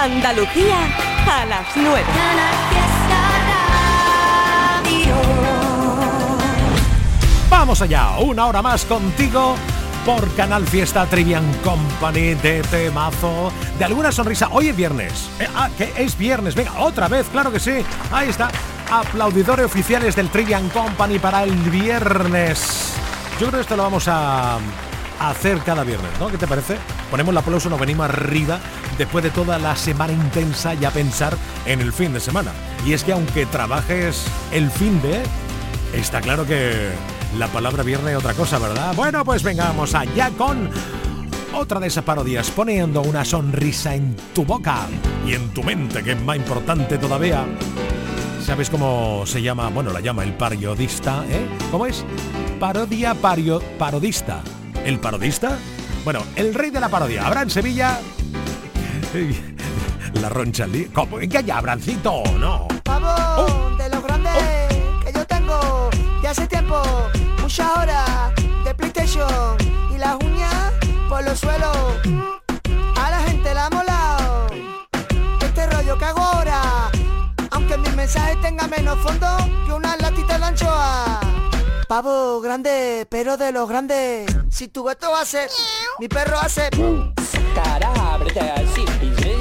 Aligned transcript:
Andalucía 0.00 0.76
a 1.26 1.44
las 1.44 1.66
9. 1.74 2.04
Vamos 7.50 7.82
allá, 7.82 8.18
una 8.18 8.46
hora 8.46 8.62
más 8.62 8.84
contigo 8.84 9.56
por 10.06 10.32
Canal 10.36 10.64
Fiesta 10.68 11.04
Trivian 11.06 11.52
Company 11.64 12.34
de 12.34 12.62
temazo, 12.62 13.52
de 13.76 13.84
alguna 13.84 14.12
sonrisa. 14.12 14.48
Hoy 14.52 14.68
es 14.68 14.76
viernes. 14.76 15.30
Eh, 15.40 15.48
ah, 15.52 15.68
que 15.76 15.92
es 15.96 16.16
viernes. 16.16 16.54
Venga, 16.54 16.74
otra 16.78 17.08
vez, 17.08 17.26
claro 17.32 17.50
que 17.50 17.58
sí. 17.58 17.84
Ahí 18.12 18.28
está. 18.28 18.52
Aplaudidores 18.92 19.66
oficiales 19.66 20.14
del 20.14 20.30
Trivian 20.30 20.68
Company 20.68 21.18
para 21.18 21.42
el 21.42 21.54
viernes. 21.70 22.94
Yo 23.40 23.48
creo 23.48 23.58
que 23.58 23.60
esto 23.62 23.76
lo 23.76 23.82
vamos 23.82 24.06
a 24.06 24.58
hacer 25.18 25.58
cada 25.64 25.82
viernes, 25.82 26.12
¿no? 26.20 26.28
¿Qué 26.28 26.38
te 26.38 26.46
parece? 26.46 26.78
Ponemos 27.10 27.32
el 27.32 27.38
aplauso, 27.38 27.70
nos 27.70 27.80
venimos 27.80 28.08
arriba 28.08 28.60
después 28.98 29.24
de 29.24 29.30
toda 29.30 29.58
la 29.58 29.76
semana 29.76 30.12
intensa 30.12 30.74
y 30.74 30.84
a 30.84 30.90
pensar 30.90 31.36
en 31.64 31.80
el 31.80 31.92
fin 31.92 32.12
de 32.12 32.20
semana. 32.20 32.52
Y 32.86 32.92
es 32.92 33.04
que 33.04 33.12
aunque 33.12 33.46
trabajes 33.46 34.24
el 34.52 34.70
fin 34.70 35.00
de, 35.00 35.22
está 35.94 36.20
claro 36.20 36.46
que 36.46 36.90
la 37.38 37.48
palabra 37.48 37.82
viernes 37.82 38.12
es 38.12 38.18
otra 38.18 38.34
cosa, 38.34 38.58
¿verdad? 38.58 38.94
Bueno, 38.94 39.24
pues 39.24 39.42
vengamos 39.42 39.94
allá 39.94 40.30
con 40.36 40.70
otra 41.54 41.80
de 41.80 41.88
esas 41.88 42.04
parodias, 42.04 42.50
poniendo 42.50 43.00
una 43.02 43.24
sonrisa 43.24 43.94
en 43.94 44.14
tu 44.34 44.44
boca 44.44 44.86
y 45.26 45.34
en 45.34 45.48
tu 45.50 45.62
mente, 45.62 46.02
que 46.02 46.12
es 46.12 46.22
más 46.22 46.36
importante 46.36 46.98
todavía. 46.98 47.44
¿Sabes 48.44 48.70
cómo 48.70 49.24
se 49.26 49.42
llama? 49.42 49.68
Bueno, 49.68 49.92
la 49.92 50.00
llama 50.00 50.24
el 50.24 50.34
periodista, 50.34 51.24
¿eh? 51.28 51.46
¿Cómo 51.70 51.86
es? 51.86 52.04
Parodia 52.60 53.14
pario, 53.14 53.62
parodista. 53.78 54.42
¿El 54.84 54.98
parodista? 55.00 55.58
Bueno, 56.04 56.22
el 56.36 56.54
rey 56.54 56.70
de 56.70 56.80
la 56.80 56.88
parodia. 56.88 57.26
¿Habrá 57.26 57.42
en 57.42 57.50
Sevilla? 57.50 58.00
La 60.14 60.28
roncha 60.28 60.66
¿Cómo? 60.94 61.20
¿En 61.20 61.30
qué 61.30 61.38
hay, 61.38 61.50
Abrancito? 61.50 62.22
No. 62.38 62.66
Pavo, 62.82 63.08
oh. 63.36 63.76
de 63.76 63.88
los 63.88 64.02
grandes 64.02 64.32
oh. 64.34 65.04
que 65.04 65.12
yo 65.12 65.26
tengo 65.26 65.90
ya 66.22 66.30
hace 66.30 66.46
tiempo, 66.46 66.82
muchas 67.40 67.76
horas 67.76 68.32
de 68.64 68.74
PlayStation 68.74 69.56
y 69.94 69.98
las 69.98 70.16
uñas 70.16 70.72
por 71.08 71.24
los 71.24 71.38
suelos. 71.38 71.76
A 72.96 73.10
la 73.10 73.20
gente 73.28 73.54
la 73.54 73.66
ha 73.66 73.70
molado. 73.70 74.46
Este 75.40 75.66
rollo 75.66 75.98
que 75.98 76.04
hago 76.04 76.20
ahora, 76.20 76.90
aunque 77.50 77.78
mi 77.78 77.90
mensaje 77.90 78.36
tenga 78.36 78.66
menos 78.66 78.98
fondo 78.98 79.26
que 79.66 79.72
una 79.72 79.96
latita 79.96 80.38
de 80.38 80.44
anchoa. 80.44 81.37
Pavo 81.88 82.42
grande, 82.42 83.06
pero 83.08 83.38
de 83.38 83.50
los 83.50 83.66
grandes. 83.66 84.30
Si 84.50 84.68
tu 84.68 84.84
gato 84.84 85.16
hace, 85.16 85.48
mi 85.98 86.06
perro 86.06 86.38
hace. 86.38 86.68
Cara, 87.54 87.90
ábrete 88.12 88.40
así. 88.40 88.84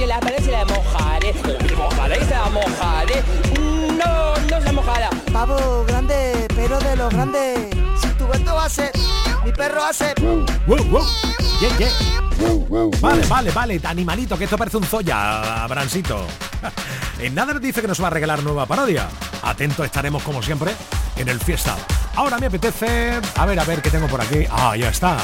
Y 0.01 0.05
la 0.05 0.17
pared 0.21 0.41
se 0.41 0.51
la 0.51 0.63
mojaré. 0.63 1.33
Mojaré 1.75 2.15
y 2.15 2.23
se 2.23 2.29
la 2.29 2.49
mojaré. 2.49 3.23
No, 3.97 4.35
no 4.49 4.61
se 4.61 4.71
mojará. 4.71 5.09
Pavo 5.33 5.83
grande, 5.85 6.47
pero 6.55 6.79
de 6.79 6.95
los 6.95 7.11
grandes. 7.11 7.69
Si 8.01 8.07
tu 8.17 8.25
gato 8.29 8.57
hace, 8.57 8.91
mi 9.43 9.51
perro 9.51 9.83
hace. 9.83 10.13
Yeah, 11.59 11.77
yeah. 11.77 11.89
Vale, 13.01 13.27
vale, 13.27 13.51
vale, 13.51 13.81
animalito, 13.83 14.37
que 14.37 14.45
esto 14.45 14.57
parece 14.57 14.77
un 14.77 14.85
Zoya, 14.85 15.63
Abrancito. 15.65 16.25
En 17.19 17.33
nada 17.33 17.53
nos 17.53 17.61
dice 17.63 17.81
que 17.81 17.87
nos 17.87 18.01
va 18.01 18.07
a 18.07 18.11
regalar 18.11 18.43
nueva 18.43 18.67
parodia. 18.67 19.09
Atento 19.41 19.83
estaremos 19.83 20.21
como 20.21 20.43
siempre 20.43 20.75
en 21.17 21.29
el 21.29 21.39
fiesta. 21.39 21.75
Ahora 22.15 22.37
me 22.37 22.47
apetece... 22.47 23.19
A 23.35 23.45
ver, 23.45 23.59
a 23.59 23.63
ver, 23.63 23.81
¿qué 23.81 23.89
tengo 23.89 24.07
por 24.07 24.21
aquí? 24.21 24.45
Ah, 24.49 24.75
ya 24.75 24.89
está. 24.89 25.17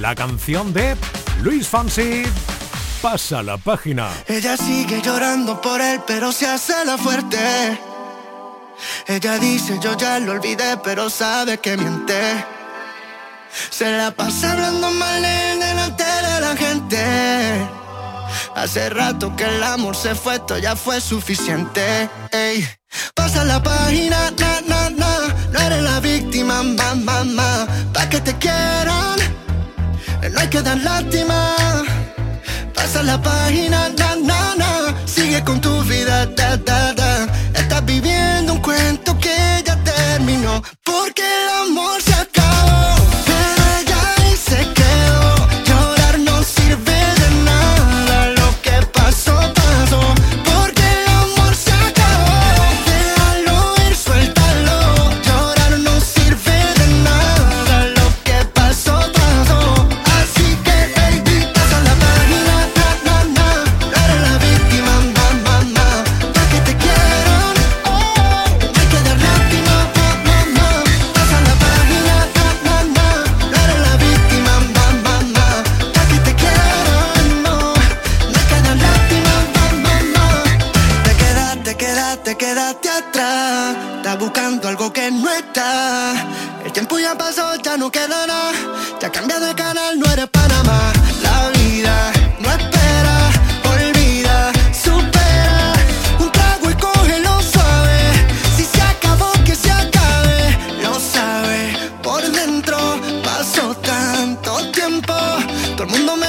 La 0.00 0.14
canción 0.14 0.72
de 0.72 0.96
Luis 1.42 1.68
Fancy. 1.68 2.24
Pasa 3.00 3.42
la 3.42 3.56
página. 3.56 4.10
Ella 4.26 4.56
sigue 4.56 5.00
llorando 5.02 5.60
por 5.60 5.80
él, 5.80 6.00
pero 6.06 6.32
se 6.32 6.46
hace 6.46 6.84
la 6.84 6.98
fuerte. 6.98 7.78
Ella 9.06 9.38
dice, 9.38 9.78
yo 9.80 9.96
ya 9.96 10.18
lo 10.18 10.32
olvidé, 10.32 10.76
pero 10.82 11.08
sabe 11.08 11.58
que 11.58 11.76
miente. 11.76 12.44
Se 13.70 13.90
la 13.90 14.10
pasa 14.10 14.52
hablando 14.52 14.90
mal 14.90 15.24
en 15.24 15.60
delante 15.60 16.04
de 16.04 16.40
la 16.40 16.56
gente. 16.56 17.68
Hace 18.54 18.90
rato 18.90 19.34
que 19.36 19.44
el 19.44 19.62
amor 19.62 19.94
se 19.96 20.14
fue, 20.14 20.34
esto 20.36 20.58
ya 20.58 20.74
fue 20.76 21.00
suficiente. 21.00 22.10
Ey. 22.32 22.68
Pasa 23.14 23.44
la 23.44 23.62
página, 23.62 24.30
na, 24.32 24.60
na, 24.62 24.87
eres 25.68 25.82
la 25.82 26.00
víctima, 26.00 26.62
ma, 26.62 26.94
ma, 26.94 27.24
ma. 27.24 27.66
Pa' 27.92 28.08
que 28.08 28.20
te 28.20 28.32
quieran, 28.44 29.18
no 30.32 30.40
hay 30.40 30.48
que 30.48 30.60
dar 30.62 30.78
lástima. 30.78 31.38
Pasa 32.74 33.02
la 33.02 33.18
página, 33.20 33.88
na, 34.00 34.10
na, 34.28 34.40
na. 34.60 34.70
Sigue 35.06 35.42
con 35.44 35.60
tu 35.60 35.82
vida, 35.84 36.26
da, 36.38 36.56
da, 36.68 36.94
da. 37.00 37.10
Estás 37.60 37.84
viviendo 37.84 38.54
un 38.54 38.60
cuento 38.60 39.10
que 39.18 39.36
ya 39.66 39.76
terminó. 39.92 40.62
Porque 40.84 41.22
el 41.38 41.48
amor 41.62 42.00
se 42.02 42.14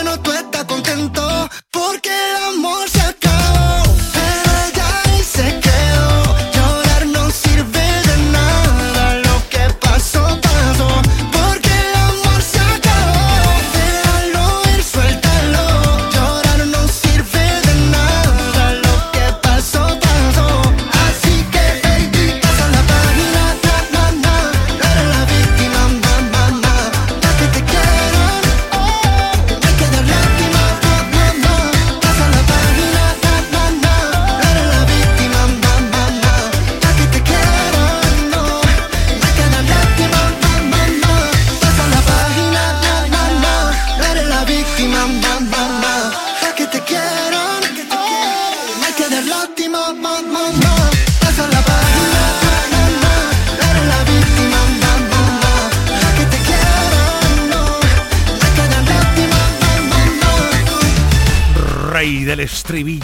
no 0.09 0.19
tú 0.21 0.31
estás 0.31 0.65
contento, 0.65 1.49
porque 1.71 2.09
el 2.09 2.35
amor 2.55 2.89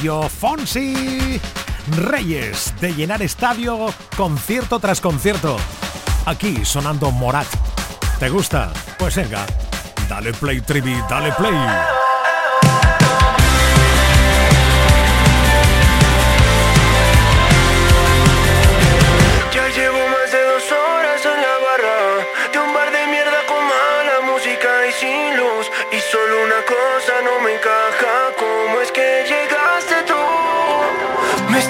Fonsi. 0.05 1.39
Reyes 1.97 2.73
de 2.79 2.93
llenar 2.93 3.21
estadio 3.23 3.87
concierto 4.15 4.79
tras 4.79 5.01
concierto. 5.01 5.57
Aquí 6.25 6.63
sonando 6.63 7.11
Morat. 7.11 7.47
¿Te 8.19 8.29
gusta? 8.29 8.71
Pues 8.99 9.15
venga, 9.15 9.45
dale 10.07 10.31
play, 10.33 10.61
Trivi, 10.61 10.95
dale 11.09 11.31
play. 11.33 11.55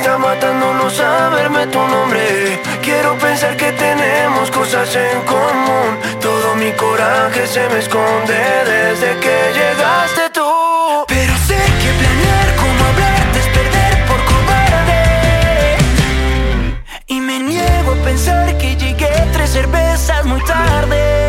está 0.06 0.19
matando 0.19 0.72
no 0.75 0.88
saberme 0.88 1.66
tu 1.66 1.80
nombre. 1.80 2.62
Quiero 2.84 3.18
pensar 3.18 3.57
que 3.57 3.72
tenemos 3.72 4.52
cosas 4.52 4.96
en 4.96 5.22
común. 5.22 5.98
Todo 6.22 6.56
mi 6.57 6.72
coraje 6.74 7.48
se 7.48 7.68
me 7.69 7.80
esconde 7.80 8.40
desde 8.74 9.19
que 9.24 9.36
llegaste 9.60 10.30
tú. 10.31 10.48
Pero 11.07 11.34
sé 11.48 11.60
que 11.81 11.92
planear 12.00 12.50
como 12.62 12.81
hablarte 12.90 13.40
es 13.40 13.48
perder 13.57 13.94
por 14.10 14.22
cobarde. 14.31 15.02
Y 17.07 17.19
me 17.22 17.40
niego 17.40 17.94
a 17.94 18.06
pensar 18.06 18.56
que 18.60 18.75
llegué 18.75 19.12
tres 19.34 19.50
cervezas 19.50 20.24
muy 20.24 20.42
tarde. 20.44 21.25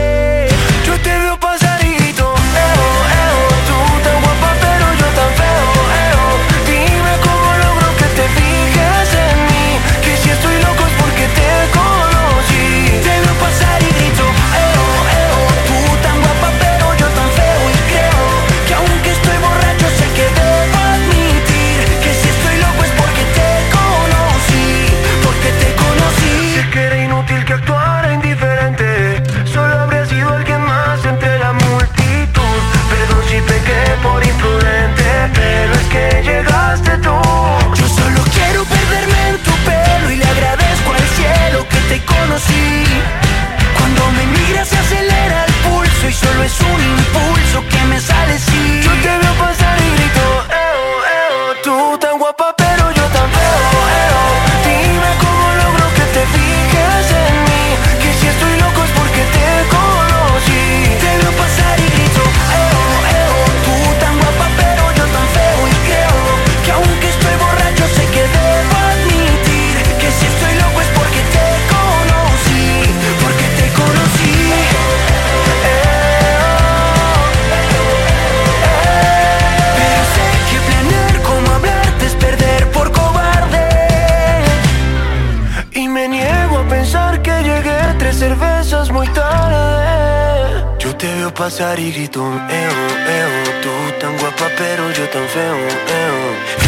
pasar 91.47 91.79
y 91.79 91.93
grito, 91.93 92.23
eo, 92.23 92.77
eo. 93.19 93.33
Tú 93.63 93.71
tan 94.01 94.19
guapa, 94.19 94.49
pero 94.59 94.91
yo 94.91 95.09
tan 95.11 95.29
feo, 95.29 95.57
eo. 96.03 96.19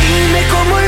Dime 0.01 0.41
cómo 0.53 0.88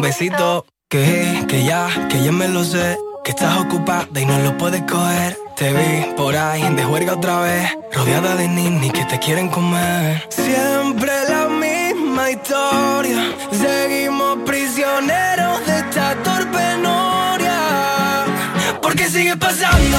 besito. 0.00 0.66
Que, 0.88 1.44
que 1.48 1.64
ya, 1.64 1.88
que 2.08 2.22
ya 2.22 2.32
me 2.32 2.48
lo 2.48 2.64
sé. 2.64 2.98
Que 3.24 3.30
estás 3.30 3.58
ocupada 3.58 4.08
y 4.20 4.24
no 4.24 4.38
lo 4.38 4.56
puedes 4.56 4.82
coger. 4.82 5.36
Te 5.56 5.72
vi 5.72 6.14
por 6.16 6.34
ahí 6.34 6.62
de 6.74 6.82
juerga 6.84 7.14
otra 7.14 7.40
vez. 7.40 7.70
Rodeada 7.92 8.34
de 8.36 8.48
ninis 8.48 8.92
que 8.92 9.04
te 9.04 9.18
quieren 9.18 9.48
comer. 9.48 10.26
Siempre 10.30 11.12
la 11.28 11.48
misma 11.48 12.30
historia. 12.30 13.34
Seguimos 13.52 14.38
prisioneros 14.46 15.66
de 15.66 15.78
esta 15.78 16.14
torpe 16.22 16.76
noria. 16.78 17.58
Porque 18.80 19.08
sigue 19.08 19.36
pasando. 19.36 19.98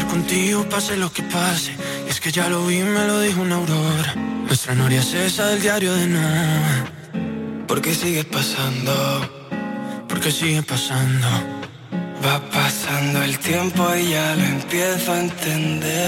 Contigo 0.00 0.64
pase 0.68 0.96
lo 0.96 1.12
que 1.12 1.22
pase. 1.22 1.76
es 2.08 2.18
que 2.20 2.32
ya 2.32 2.48
lo 2.48 2.66
vi, 2.66 2.78
me 2.78 3.06
lo 3.06 3.20
dijo 3.20 3.42
una 3.42 3.56
aurora. 3.56 4.14
Nuestra 4.46 4.74
noria 4.74 5.00
es 5.00 5.12
esa 5.12 5.48
del 5.48 5.60
diario 5.60 5.92
de 5.92 6.06
no. 6.06 7.66
Porque 7.66 7.94
sigue 7.94 8.24
pasando, 8.24 8.92
porque 10.08 10.30
sigue 10.30 10.62
pasando. 10.62 11.28
Va 12.24 12.40
pasando 12.50 13.22
el 13.22 13.38
tiempo 13.38 13.86
y 13.94 14.10
ya 14.10 14.34
lo 14.34 14.44
empiezo 14.44 15.12
a 15.12 15.20
entender. 15.20 16.02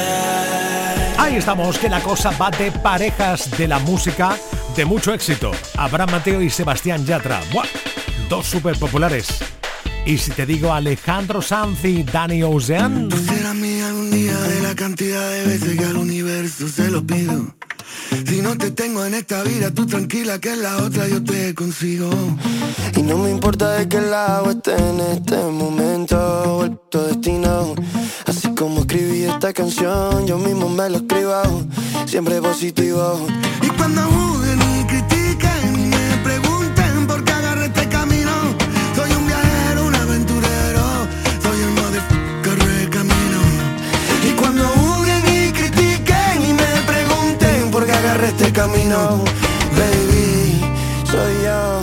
Ahí 1.18 1.36
estamos, 1.36 1.78
que 1.78 1.88
la 1.88 2.00
cosa 2.00 2.30
va 2.30 2.50
de 2.50 2.70
parejas 2.70 3.50
de 3.58 3.68
la 3.68 3.78
música 3.80 4.36
de 4.76 4.84
mucho 4.84 5.12
éxito. 5.12 5.50
Abraham 5.76 6.10
Mateo 6.12 6.40
y 6.40 6.48
Sebastián 6.48 7.04
Yatra. 7.04 7.40
¡Buah! 7.52 7.66
Dos 8.28 8.46
súper 8.46 8.78
populares. 8.78 9.28
Y 10.06 10.18
si 10.18 10.32
te 10.32 10.44
digo 10.44 10.72
Alejandro 10.72 11.40
Sanz 11.40 11.84
y 11.84 12.02
Dani 12.02 12.42
Ocean. 12.42 13.08
Tú 13.08 13.16
serás 13.16 13.54
mía 13.54 13.88
algún 13.88 14.10
día 14.10 14.38
de 14.38 14.60
la 14.60 14.74
cantidad 14.74 15.30
de 15.30 15.46
veces 15.46 15.78
que 15.78 15.84
al 15.84 15.96
universo 15.96 16.68
se 16.68 16.90
lo 16.90 17.06
pido. 17.06 17.54
Si 18.26 18.42
no 18.42 18.56
te 18.56 18.70
tengo 18.70 19.04
en 19.06 19.14
esta 19.14 19.42
vida, 19.42 19.70
tú 19.70 19.86
tranquila 19.86 20.38
que 20.38 20.52
en 20.52 20.62
la 20.62 20.76
otra 20.78 21.08
yo 21.08 21.24
te 21.24 21.54
consigo. 21.54 22.10
Y 22.96 23.02
no 23.02 23.18
me 23.18 23.30
importa 23.30 23.72
de 23.72 23.88
qué 23.88 24.00
lado 24.00 24.50
esté 24.50 24.76
en 24.76 25.00
este 25.00 25.36
momento, 25.36 26.56
vuelto 26.56 27.06
destino. 27.06 27.74
Así 28.26 28.54
como 28.54 28.80
escribí 28.80 29.24
esta 29.24 29.52
canción, 29.52 30.26
yo 30.26 30.38
mismo 30.38 30.68
me 30.68 30.90
lo 30.90 30.98
escribo, 30.98 31.66
siempre 32.06 32.42
positivo. 32.42 33.26
Y 33.62 33.68
cuando 33.68 34.02
camino, 48.54 49.24
baby, 49.76 50.60
soy 51.10 51.42
yo, 51.42 51.80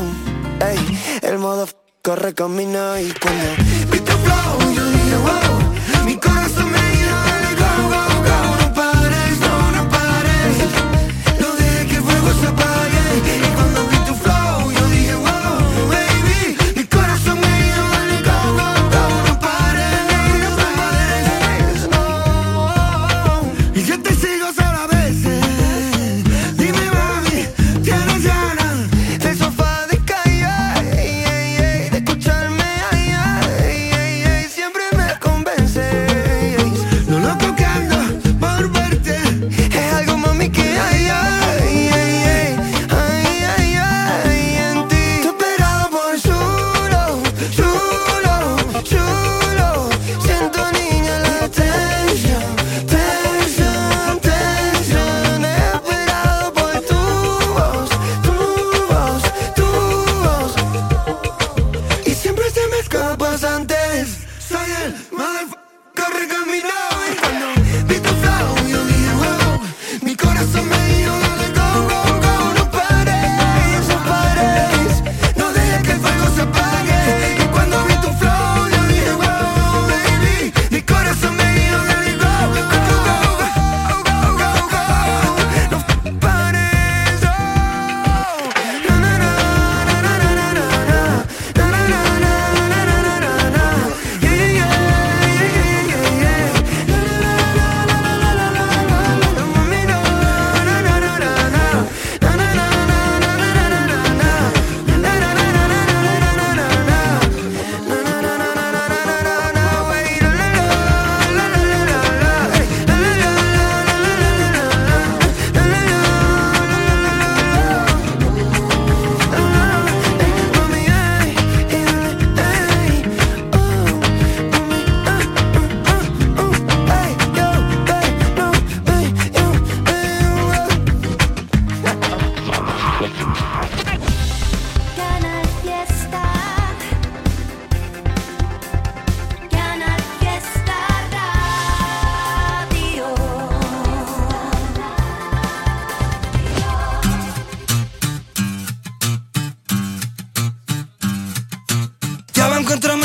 ey, 0.66 0.80
el 1.22 1.38
modo 1.38 1.68
corre 2.02 2.34
camino 2.34 2.98
y 2.98 3.12
cuando 3.22 3.46
vi 3.92 4.00
tu 4.00 4.12
flow, 4.12 4.74
yo 4.74 4.86
dije 4.86 5.18
wow, 5.18 6.06
mi 6.06 6.16
corazón 6.16 6.72
me 6.72 6.81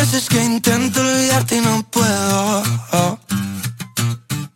meses 0.07 0.29
que 0.29 0.45
intento 0.45 1.01
olvidarte 1.01 1.57
y 1.57 1.61
no 1.61 1.83
puedo. 1.91 2.63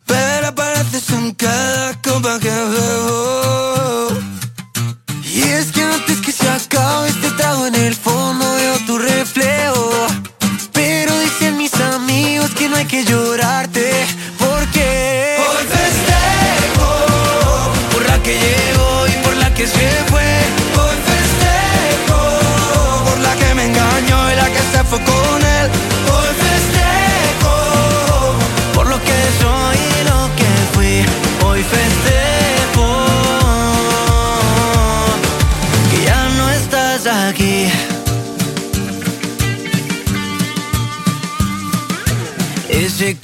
Pero 0.05 0.47
apareces 0.47 1.09
en 1.09 1.33
cada 1.33 2.01
copa 2.01 2.39
que 2.39 2.49
bebo. 2.49 3.70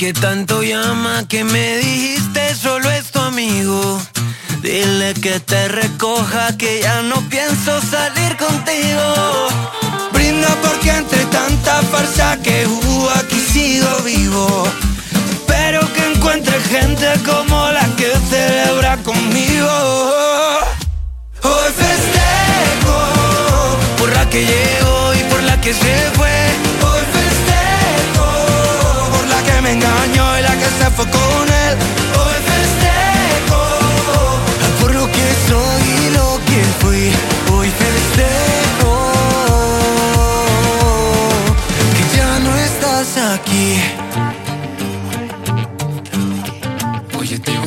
Que 0.07 0.13
tanto 0.13 0.63
llama 0.63 1.27
que 1.27 1.43
me 1.43 1.79
dijiste 1.79 2.55
solo 2.55 2.89
es 2.91 3.11
tu 3.11 3.19
amigo. 3.19 4.01
Dile 4.61 5.13
que 5.15 5.41
te 5.41 5.67
recoja 5.67 6.55
que 6.55 6.79
ya 6.81 7.01
no 7.01 7.17
pienso 7.27 7.81
salir 7.81 8.37
contigo. 8.37 9.49
Brinda 10.13 10.47
porque 10.63 10.91
entre 10.91 11.25
tanta 11.25 11.81
farsa 11.91 12.37
que 12.41 12.65
hubo 12.67 13.09
aquí 13.19 13.37
sigo 13.51 13.89
vivo. 14.05 14.65
Espero 15.33 15.81
que 15.93 16.13
encuentre 16.13 16.57
gente 16.75 17.07
como 17.25 17.69
la 17.69 17.85
que 17.97 18.09
celebra 18.29 18.95
conmigo. 19.03 19.73
Hoy 21.43 21.69
festejo 21.83 22.99
por 23.97 24.09
la 24.13 24.29
que 24.29 24.45
llegó 24.45 25.13
y 25.15 25.23
por 25.29 25.43
la 25.43 25.59
que 25.59 25.73
se 25.73 25.95
fue. 26.15 26.26
Hoy 31.69 32.37
festejo 32.51 33.61
por 34.79 34.93
lo 34.93 35.05
que 35.07 35.27
soy 35.49 35.83
y 36.05 36.09
lo 36.11 36.39
que 36.47 36.61
fui. 36.79 37.11
Hoy 37.53 37.69
festejo 37.83 38.93
que 41.95 42.03
ya 42.17 42.39
no 42.39 42.51
estás 42.57 43.07
aquí. 43.33 43.67
Oye, 47.19 47.39
tío. 47.39 47.61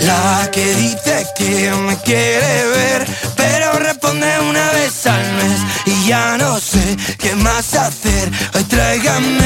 La 0.00 0.48
que 0.52 0.74
dice 0.74 1.26
que 1.36 1.72
me 1.86 1.96
quiere 1.98 2.66
ver, 2.76 3.06
pero 3.36 3.72
responde 3.78 4.28
una 4.40 4.70
vez 4.70 5.06
al 5.06 5.24
mes. 5.38 5.60
Y 5.86 6.08
ya 6.08 6.36
no 6.38 6.60
sé 6.60 6.96
qué 7.18 7.34
más 7.36 7.74
hacer. 7.74 8.30
Hoy 8.54 8.64
tráigame 8.64 9.43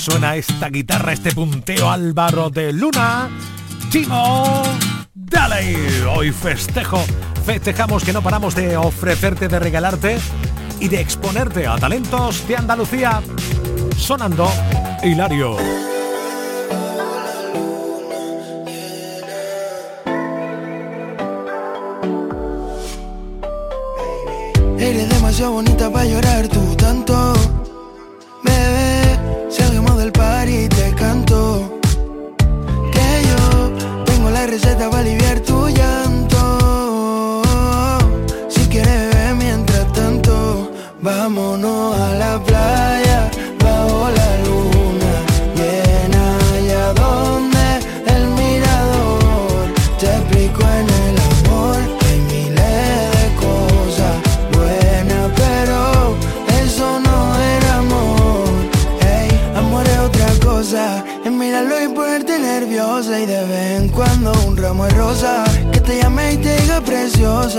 suena 0.00 0.34
esta 0.34 0.70
guitarra, 0.70 1.12
este 1.12 1.30
punteo 1.32 1.90
Álvaro 1.90 2.48
de 2.48 2.72
Luna. 2.72 3.28
Timo, 3.90 4.62
dale. 5.14 6.04
Hoy 6.06 6.32
festejo, 6.32 7.04
festejamos 7.44 8.02
que 8.02 8.12
no 8.14 8.22
paramos 8.22 8.54
de 8.54 8.78
ofrecerte, 8.78 9.46
de 9.48 9.58
regalarte 9.58 10.18
y 10.80 10.88
de 10.88 11.00
exponerte 11.00 11.66
a 11.66 11.76
talentos 11.76 12.48
de 12.48 12.56
Andalucía. 12.56 13.20
Sonando 13.98 14.50
Hilario. 15.02 15.58
Eres 24.78 25.08
demasiado 25.10 25.52
bonita 25.52 25.92
para 25.92 26.06
llorar 26.06 26.48
tú 26.48 26.79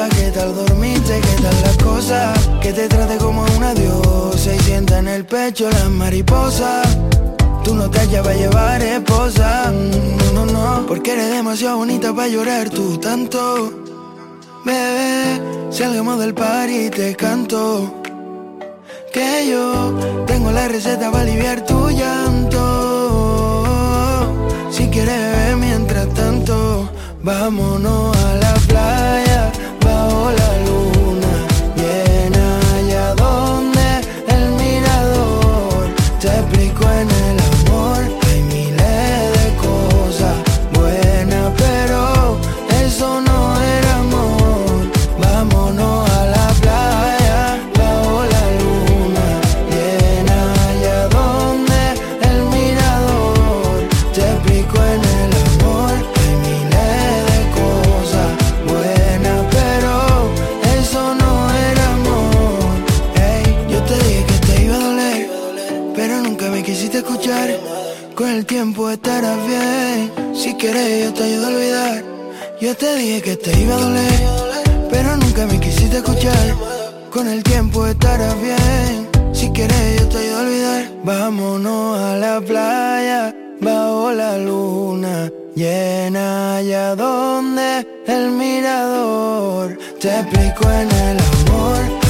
preciosa. 0.02 0.10
¿Qué 0.10 0.32
tal 0.32 0.56
dormiste? 0.56 1.20
¿Qué 1.22 1.42
tal 1.42 1.62
las 1.62 1.78
cosas? 1.78 2.50
Que 2.62 2.74
te 2.74 2.88
trate 2.88 3.18
como 3.18 3.46
una 3.58 3.74
diosa 3.74 4.56
y 4.56 4.60
sienta 4.60 5.00
en 5.00 5.08
el 5.08 5.26
pecho 5.26 5.70
las 5.70 5.90
mariposas. 5.90 6.98
Tú 7.64 7.76
no 7.76 7.90
te 7.90 8.00
hallas 8.00 8.24
para 8.24 8.36
llevar 8.36 8.82
esposa, 8.82 9.72
mm, 9.72 10.34
no, 10.34 10.46
no, 10.46 10.52
no, 10.52 10.86
porque 10.88 11.14
eres 11.14 11.30
demasiado 11.30 11.78
bonita 11.78 12.14
para 12.14 12.28
llorar 12.28 12.70
tú 12.70 12.98
tanto. 12.98 13.72
Bebé, 14.66 15.42
salgamos 15.70 16.20
del 16.20 16.34
par 16.34 16.70
y 16.70 16.90
te 16.90 17.16
canto. 17.16 18.02
Que 19.14 19.48
yo 19.50 19.94
tengo 20.26 20.52
la 20.52 20.68
receta 20.68 21.12
para 21.12 21.24
aliviar 21.24 21.64
tu 21.66 21.90
llanto. 21.90 22.58
Si 24.72 24.88
quieres 24.88 25.20
beber 25.20 25.58
mientras 25.58 26.08
tanto, 26.14 26.90
vámonos 27.22 28.16
a 28.18 28.36
la 28.36 28.54
playa, 28.68 29.31
tiempo 68.62 68.92
estarás 68.92 69.40
bien. 69.48 70.36
Si 70.36 70.54
quieres 70.54 71.06
yo 71.06 71.14
te 71.16 71.24
ayudo 71.24 71.48
a 71.48 71.50
olvidar. 71.50 72.04
Yo 72.62 72.78
te 72.78 72.96
dije 72.96 73.22
que 73.24 73.36
te 73.36 73.60
iba 73.60 73.74
a 73.76 73.80
doler, 73.80 74.22
pero 74.92 75.18
nunca 75.18 75.48
me 75.48 75.60
quisiste 75.60 75.98
escuchar. 75.98 76.46
Con 77.10 77.28
el 77.28 77.42
tiempo 77.42 77.88
estarás 77.88 78.40
bien. 78.40 79.10
Si 79.34 79.50
quieres 79.50 80.00
yo 80.00 80.08
te 80.10 80.18
ayudo 80.20 80.38
a 80.38 80.42
olvidar. 80.42 80.92
Vámonos 81.04 81.98
a 81.98 82.18
la 82.18 82.40
playa, 82.40 83.36
bajo 83.60 84.12
la 84.12 84.38
luna 84.38 85.32
llena 85.56 86.58
allá 86.58 86.96
donde 86.96 87.88
el 88.06 88.30
mirador 88.30 89.76
te 90.00 90.20
explico 90.20 90.70
en 90.70 90.92
el 90.92 91.18
amor. 91.20 92.01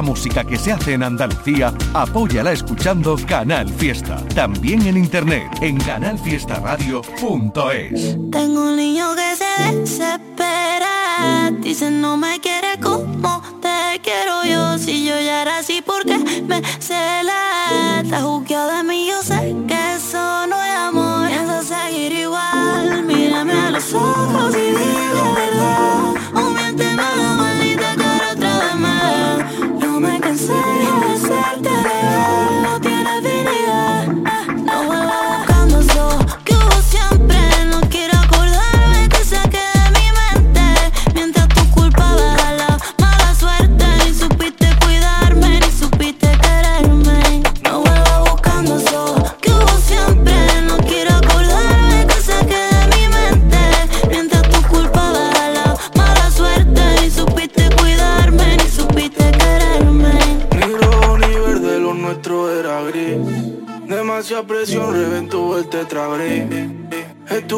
La 0.00 0.06
música 0.06 0.44
que 0.44 0.56
se 0.56 0.72
hace 0.72 0.94
en 0.94 1.02
Andalucía, 1.02 1.74
apóyala 1.92 2.52
escuchando 2.52 3.18
Canal 3.28 3.68
Fiesta. 3.68 4.16
También 4.34 4.80
en 4.86 4.96
internet 4.96 5.42
en 5.60 5.76
canalfiestaradio.es. 5.76 8.16
Tengo 8.30 8.62
un 8.62 8.76
niño 8.76 9.14
que 9.14 9.36
se 9.36 9.44
desespera. 9.76 11.50
Dice 11.60 11.90
no 11.90 12.16
me 12.16 12.40
quiere 12.40 12.80
como 12.80 13.42
te 13.60 14.00
quiero 14.00 14.42
yo. 14.44 14.78
Si 14.78 15.04
yo 15.04 15.20
ya 15.20 15.42
era 15.42 15.58
así, 15.58 15.82
porque 15.84 16.16
me 16.16 16.62
cela? 16.78 18.00
Está 18.02 18.22
juzgado 18.22 18.78
de 18.78 18.82
mí, 18.84 19.06
yo 19.06 19.22
sé 19.22 19.54
que 19.68 19.96
eso 19.96 20.46
no 20.46 20.64
es 20.64 20.76
amor. 20.78 21.28
Piensa 21.28 21.62
seguir 21.62 22.12
igual. 22.12 23.04
Mírame 23.04 23.52
a 23.52 23.70
los 23.70 23.92
ojos 23.92 24.56
y 24.56 24.69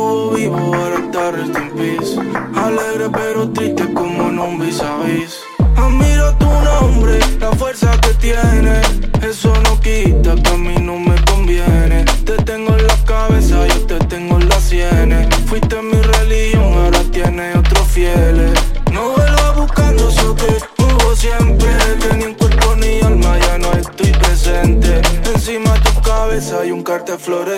Estuvo 0.02 0.30
vivo, 0.30 0.56
ahora 0.56 0.96
está 0.96 1.30
rest 1.30 1.56
in 1.56 1.70
peace. 1.76 2.18
Alegre 2.56 3.08
pero 3.10 3.48
triste 3.50 3.84
como 3.94 4.30
en 4.30 4.38
un 4.40 4.58
vis 4.58 4.80
a 4.80 4.96
vis 5.04 5.38
Admiro 5.76 6.34
tu 6.38 6.46
nombre, 6.46 7.20
la 7.38 7.52
fuerza 7.52 7.88
que 8.00 8.12
tiene. 8.14 8.80
Eso 9.22 9.54
no 9.62 9.78
quita 9.80 10.34
que 10.34 10.50
a 10.50 10.56
mí 10.56 10.74
no 10.80 10.98
me 10.98 11.14
conviene. 11.30 12.04
Te 12.24 12.34
tengo 12.42 12.76
en 12.76 12.84
la 12.84 12.96
cabeza, 13.04 13.64
yo 13.68 13.86
te 13.86 13.98
tengo 14.06 14.40
en 14.40 14.48
las 14.48 14.64
sienes. 14.64 15.28
Fuiste 15.46 15.80
mi 15.80 16.02
religión, 16.02 16.72
ahora 16.78 16.98
tiene 17.12 17.56
otros 17.56 17.86
fieles. 17.86 18.58
No 18.90 19.10
vuelvas 19.10 19.56
buscando 19.56 20.08
eso 20.08 20.34
que 20.34 20.82
hubo 20.82 21.14
siempre. 21.14 21.68
Que 22.00 22.16
ni 22.16 22.24
en 22.24 22.34
cuerpo 22.34 22.74
ni 22.74 23.00
alma 23.02 23.38
ya 23.38 23.56
no 23.56 23.70
estoy 23.74 24.10
presente. 24.10 25.00
Encima 25.32 25.74
de 25.74 25.80
tu 25.80 26.00
cabeza 26.00 26.60
hay 26.60 26.72
un 26.72 26.82
cartel 26.82 27.18
Con 27.18 27.48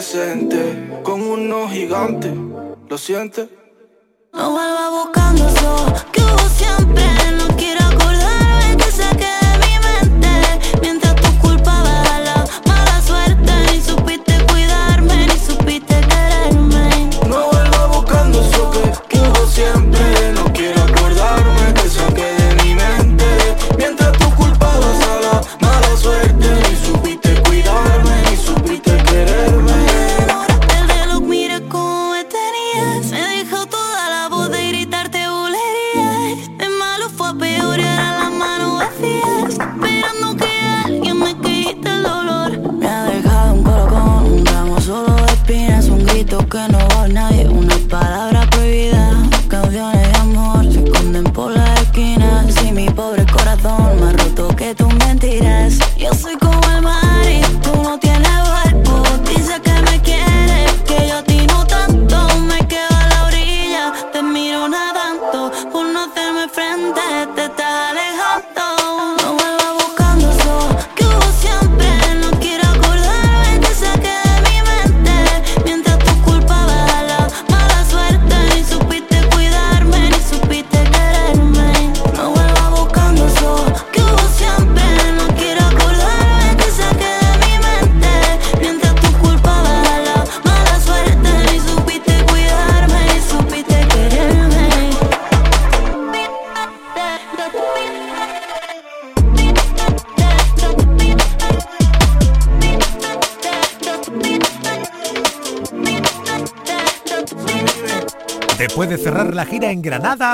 ¿lo 2.88 2.98
sientes? 2.98 3.48
No 4.32 4.50
vuelva 4.50 4.90
buscando 4.90 5.46
eso 5.46 5.86
que 6.10 6.20
hubo 6.22 6.48
siempre. 6.48 7.23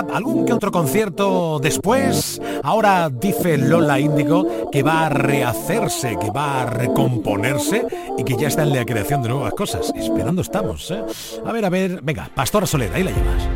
Granada, 0.00 0.16
algún 0.16 0.44
que 0.44 0.52
otro 0.52 0.70
concierto 0.70 1.58
después, 1.60 2.40
ahora 2.62 3.10
dice 3.10 3.58
Lola 3.58 3.98
Índigo 3.98 4.70
que 4.70 4.82
va 4.82 5.06
a 5.06 5.08
rehacerse, 5.08 6.16
que 6.20 6.30
va 6.30 6.62
a 6.62 6.66
recomponerse 6.66 7.86
y 8.16 8.24
que 8.24 8.36
ya 8.36 8.48
está 8.48 8.62
en 8.62 8.74
la 8.74 8.84
creación 8.84 9.22
de 9.22 9.30
nuevas 9.30 9.54
cosas. 9.54 9.92
Esperando 9.94 10.42
estamos, 10.42 10.90
¿eh? 10.90 11.02
A 11.44 11.52
ver, 11.52 11.64
a 11.64 11.68
ver, 11.68 12.00
venga, 12.02 12.30
Pastora 12.34 12.66
Soledad, 12.66 12.94
ahí 12.94 13.04
la 13.04 13.10
llevas. 13.10 13.48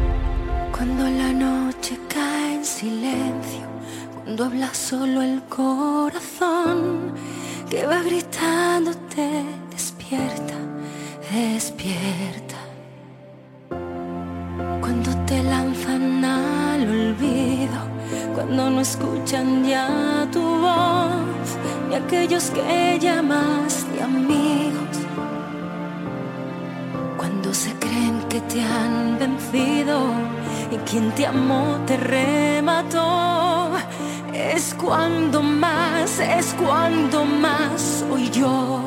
Cuando 0.72 1.04
la 1.04 1.32
noche 1.32 1.98
cae 2.08 2.56
en 2.56 2.64
silencio, 2.64 3.60
cuando 4.22 4.44
habla 4.44 4.74
solo 4.74 5.22
el 5.22 5.42
corazón, 5.44 7.12
que 7.70 7.86
va 7.86 8.02
gritándote, 8.02 9.44
despierta, 9.70 10.54
despierta. 11.32 12.43
Cuando 18.54 18.70
no 18.70 18.82
escuchan 18.82 19.64
ya 19.64 20.28
tu 20.30 20.40
voz, 20.40 21.58
ni 21.88 21.96
aquellos 21.96 22.50
que 22.50 23.00
llamas 23.00 23.84
de 23.92 24.00
amigos, 24.00 24.96
cuando 27.16 27.52
se 27.52 27.74
creen 27.80 28.20
que 28.28 28.40
te 28.42 28.62
han 28.62 29.18
vencido 29.18 29.98
y 30.70 30.76
quien 30.88 31.10
te 31.16 31.26
amó 31.26 31.78
te 31.84 31.96
remató, 31.96 33.72
es 34.32 34.72
cuando 34.74 35.42
más, 35.42 36.20
es 36.20 36.54
cuando 36.54 37.24
más 37.24 38.04
soy 38.08 38.30
yo. 38.30 38.83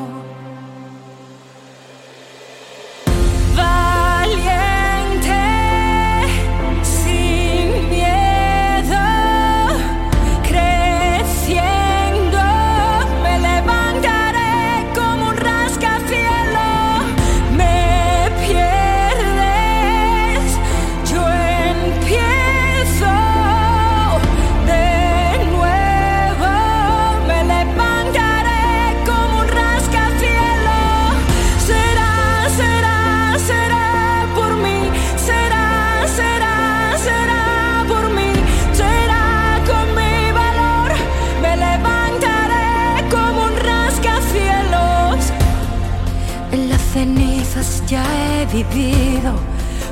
Vivido. 48.52 49.34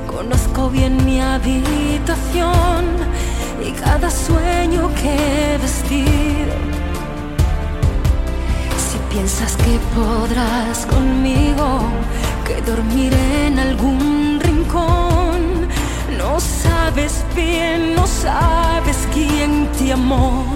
Conozco 0.07 0.71
bien 0.71 1.05
mi 1.05 1.21
habitación 1.21 2.85
y 3.65 3.73
cada 3.73 4.11
sueño 4.11 4.91
que 4.95 5.55
he 5.55 5.59
vestido. 5.59 6.55
Si 8.87 8.99
piensas 9.13 9.57
que 9.57 9.79
podrás 9.95 10.87
conmigo, 10.87 11.83
que 12.47 12.61
dormiré 12.63 13.47
en 13.49 13.59
algún 13.59 14.41
rincón, 14.41 15.69
no 16.17 16.41
sabes 16.41 17.25
bien, 17.35 17.95
no 17.95 18.07
sabes 18.07 18.97
quién 19.13 19.69
te 19.79 19.93
amó. 19.93 20.56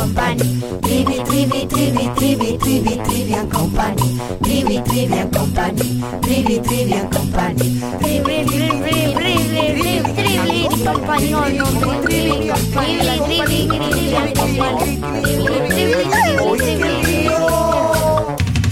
Company. 0.00 0.80
Trivi, 0.80 1.22
Trivi, 1.24 1.66
Trivi, 1.66 2.10
Trivi, 2.16 2.56
Trivi, 2.56 2.96
Trivian 3.04 3.46
Company. 3.50 4.16
Trivi, 4.40 4.80
Trivian 4.80 5.28
Company. 5.30 6.00
Trivi, 6.22 6.58
Trivian 6.60 7.08
Company. 7.10 7.80
Trivi, 8.00 8.44
Trivi, 8.46 9.12
Trivi, 9.12 9.60
Trivi, 9.76 10.00
Trivi, 10.16 10.68
Company. 10.82 11.30
No, 11.30 11.66
Trivi, 12.00 12.48
Company. 12.48 12.96
Trivi, 13.44 13.68
Trivian 13.92 14.32
Company. 14.32 15.00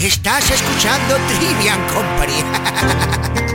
Estás 0.01 0.51
escuchando 0.51 1.19
Trivian 1.29 1.81
Company. 1.93 3.48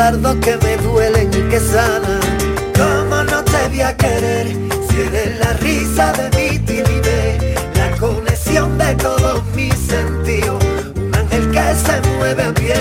Dardos 0.00 0.36
que 0.36 0.56
me 0.64 0.78
duelen 0.78 1.28
y 1.28 1.42
que 1.50 1.60
sanan. 1.60 2.20
¿Cómo 2.80 3.22
no 3.22 3.44
te 3.44 3.68
voy 3.68 3.82
a 3.82 3.94
querer 3.94 4.46
si 4.88 4.96
eres 5.06 5.38
la 5.38 5.52
risa 5.64 6.12
de 6.18 6.26
mi 6.36 6.58
timidez? 6.58 7.34
La 7.74 7.88
conexión 7.98 8.78
de 8.78 8.94
todos 8.94 9.44
mis 9.54 9.74
sentidos, 9.74 10.64
un 10.96 11.14
ángel 11.14 11.44
que 11.50 11.66
se 11.84 11.96
mueve 12.16 12.42
a 12.44 12.52
pie. 12.54 12.80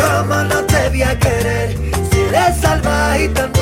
¿Cómo 0.00 0.36
no 0.50 0.58
te 0.72 0.82
voy 0.90 1.02
a 1.02 1.18
querer 1.18 1.68
si 2.10 2.18
eres 2.28 2.60
salvaje 2.60 3.24
y 3.24 3.28
tan 3.28 3.59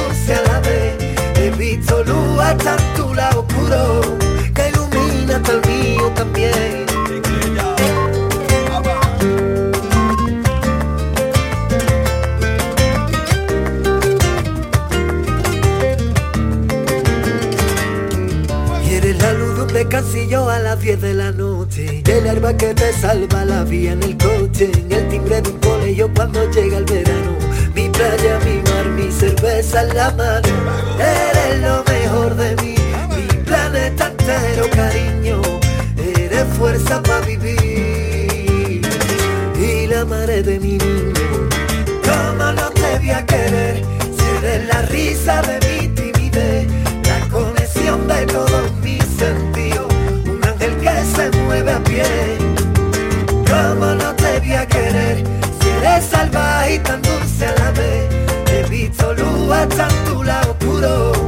descansillo 19.78 20.50
a 20.50 20.58
las 20.58 20.80
10 20.80 21.00
de 21.00 21.14
la 21.14 21.30
noche. 21.30 22.02
El 22.04 22.28
arma 22.28 22.56
que 22.56 22.74
te 22.74 22.92
salva 22.92 23.44
la 23.44 23.62
vía 23.62 23.92
en 23.92 24.02
el 24.02 24.16
coche. 24.16 24.72
En 24.74 24.90
el 24.90 25.08
timbre 25.08 25.40
de 25.40 25.50
un 25.50 25.58
colegio 25.58 26.10
cuando 26.14 26.50
llega 26.50 26.78
el 26.78 26.84
verano. 26.84 27.36
Mi 27.76 27.88
playa, 27.88 28.40
mi 28.44 28.56
mar, 28.70 28.86
mi 28.96 29.12
cerveza 29.12 29.82
en 29.82 29.94
la 29.94 30.10
mano. 30.10 30.48
Eres 30.98 31.60
lo 31.62 31.84
mejor 31.84 32.34
de 32.34 32.56
mí. 32.56 32.74
Mi 33.14 33.44
planeta 33.44 34.08
entero, 34.08 34.68
cariño. 34.72 35.42
Eres 35.96 36.44
fuerza 36.58 37.00
para 37.00 37.24
vivir. 37.24 38.82
Y 39.54 39.86
la 39.86 40.04
madre 40.04 40.42
de 40.42 40.58
mi 40.58 40.76
niño. 40.76 41.48
¿Cómo 42.02 42.52
no 42.52 42.70
te 42.70 42.98
voy 42.98 43.10
a 43.10 43.24
querer 43.26 43.84
Si 44.16 44.24
eres 44.38 44.66
la 44.66 44.82
risa 44.82 45.42
de 45.42 45.58
mi 45.68 45.87
pie 51.98 52.38
¿Cómo 53.50 53.86
no 53.94 54.14
te 54.14 54.38
voy 54.40 54.52
a 54.52 54.66
querer. 54.66 55.24
Si 55.60 55.68
eres 55.68 56.04
salvaje 56.04 56.74
y 56.74 56.78
tan 56.80 57.02
dulce 57.02 57.46
a 57.46 57.54
la 57.58 57.70
vez 57.72 58.08
He 58.52 58.68
visto 58.68 59.12
luz 59.14 59.52
hasta 59.52 59.88
en 59.88 60.04
tu 60.04 60.22
lado 60.22 60.50
oscuro 60.52 61.27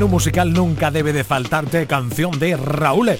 menú 0.00 0.08
musical 0.08 0.50
nunca 0.50 0.90
debe 0.90 1.12
de 1.12 1.24
faltarte 1.24 1.86
canción 1.86 2.38
de 2.38 2.56
Raúl. 2.56 3.18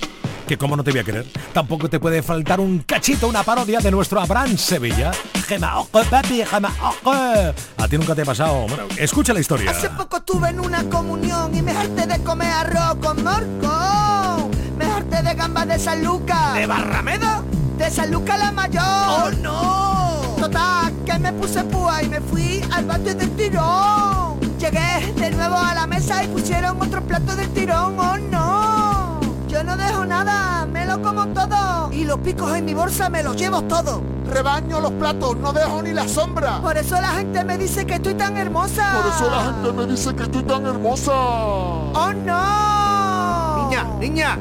Que 0.49 0.57
como 0.57 0.77
no 0.77 0.83
te 0.83 0.93
voy 0.93 1.01
a 1.01 1.05
querer, 1.05 1.27
tampoco 1.53 1.91
te 1.91 2.01
puede 2.01 2.23
faltar 2.23 2.59
un 2.59 2.79
cachito, 2.79 3.29
una 3.29 3.43
parodia 3.43 3.81
de 3.81 3.91
nuestro 3.91 4.19
Abraham 4.19 4.57
Sevilla. 4.57 5.11
Gema, 5.47 5.81
ojo, 5.81 6.03
papi, 6.09 6.43
gema, 6.43 6.73
ojo. 6.81 7.13
A 7.13 7.87
ti 7.87 7.99
nunca 7.99 8.15
te 8.15 8.23
ha 8.23 8.25
pasado. 8.25 8.67
Bueno, 8.67 8.85
escucha 8.97 9.35
la 9.35 9.41
historia. 9.41 9.73
Hace 9.73 9.91
poco 9.91 10.17
estuve 10.17 10.49
en 10.49 10.61
una 10.61 10.83
comunión 10.85 11.55
y 11.55 11.61
me 11.61 11.73
harté 11.73 12.07
de 12.07 12.19
comer 12.25 12.51
arroz 12.51 12.97
con 13.03 13.23
morco. 13.23 14.51
Me 14.79 14.87
harté 14.87 15.23
de 15.23 15.35
gambas 15.35 15.69
de 15.69 15.79
San 15.79 16.03
Lucas. 16.03 16.55
¿De 16.55 16.65
Barrameda? 16.65 17.45
De 17.77 17.91
San 17.91 18.11
Lucas 18.11 18.39
la 18.39 18.53
mayor. 18.53 18.83
¡Oh, 18.83 19.31
no! 19.43 20.37
Total, 20.41 20.95
que 21.05 21.19
me 21.19 21.31
puse 21.35 21.63
púa 21.65 22.03
y 22.03 22.09
me 22.09 22.23
fui 22.23 22.65
al 22.73 22.87
patio 22.87 23.15
del 23.15 23.37
tirón. 23.37 24.40
Llegué 24.71 25.13
de 25.15 25.31
nuevo 25.33 25.57
a 25.57 25.75
la 25.75 25.87
mesa 25.87 26.23
y 26.23 26.29
pusieron 26.29 26.81
otro 26.81 27.03
plato 27.03 27.35
del 27.35 27.49
tirón. 27.51 27.99
¡Oh, 27.99 28.17
no! 28.17 29.21
Yo 29.49 29.65
no 29.65 29.77
dejo 29.77 30.07
nada, 30.07 30.65
me 30.67 30.87
lo 30.87 31.03
como 31.03 31.27
todo. 31.29 31.91
Y 31.93 32.05
los 32.05 32.19
picos 32.21 32.55
en 32.55 32.65
mi 32.67 32.75
bolsa 32.75 33.09
me 33.09 33.23
los 33.23 33.37
llevo 33.37 33.63
todo. 33.63 34.03
Rebaño 34.33 34.81
los 34.81 34.93
platos, 34.93 35.37
no 35.39 35.53
dejo 35.53 35.83
ni 35.83 35.93
la 35.93 36.07
sombra. 36.07 36.61
Por 36.61 36.77
eso 36.77 37.01
la 37.01 37.09
gente 37.09 37.45
me 37.45 37.59
dice 37.59 37.85
que 37.85 37.95
estoy 37.95 38.15
tan 38.15 38.37
hermosa. 38.37 38.93
Por 38.93 39.13
eso 39.13 39.29
la 39.29 39.45
gente 39.45 39.73
me 39.73 39.87
dice 39.87 40.15
que 40.15 40.23
estoy 40.23 40.43
tan 40.45 40.65
hermosa. 40.67 41.13
¡Oh, 41.13 42.13
no! 42.25 43.69
Niña, 43.69 43.85
niña, 43.99 44.39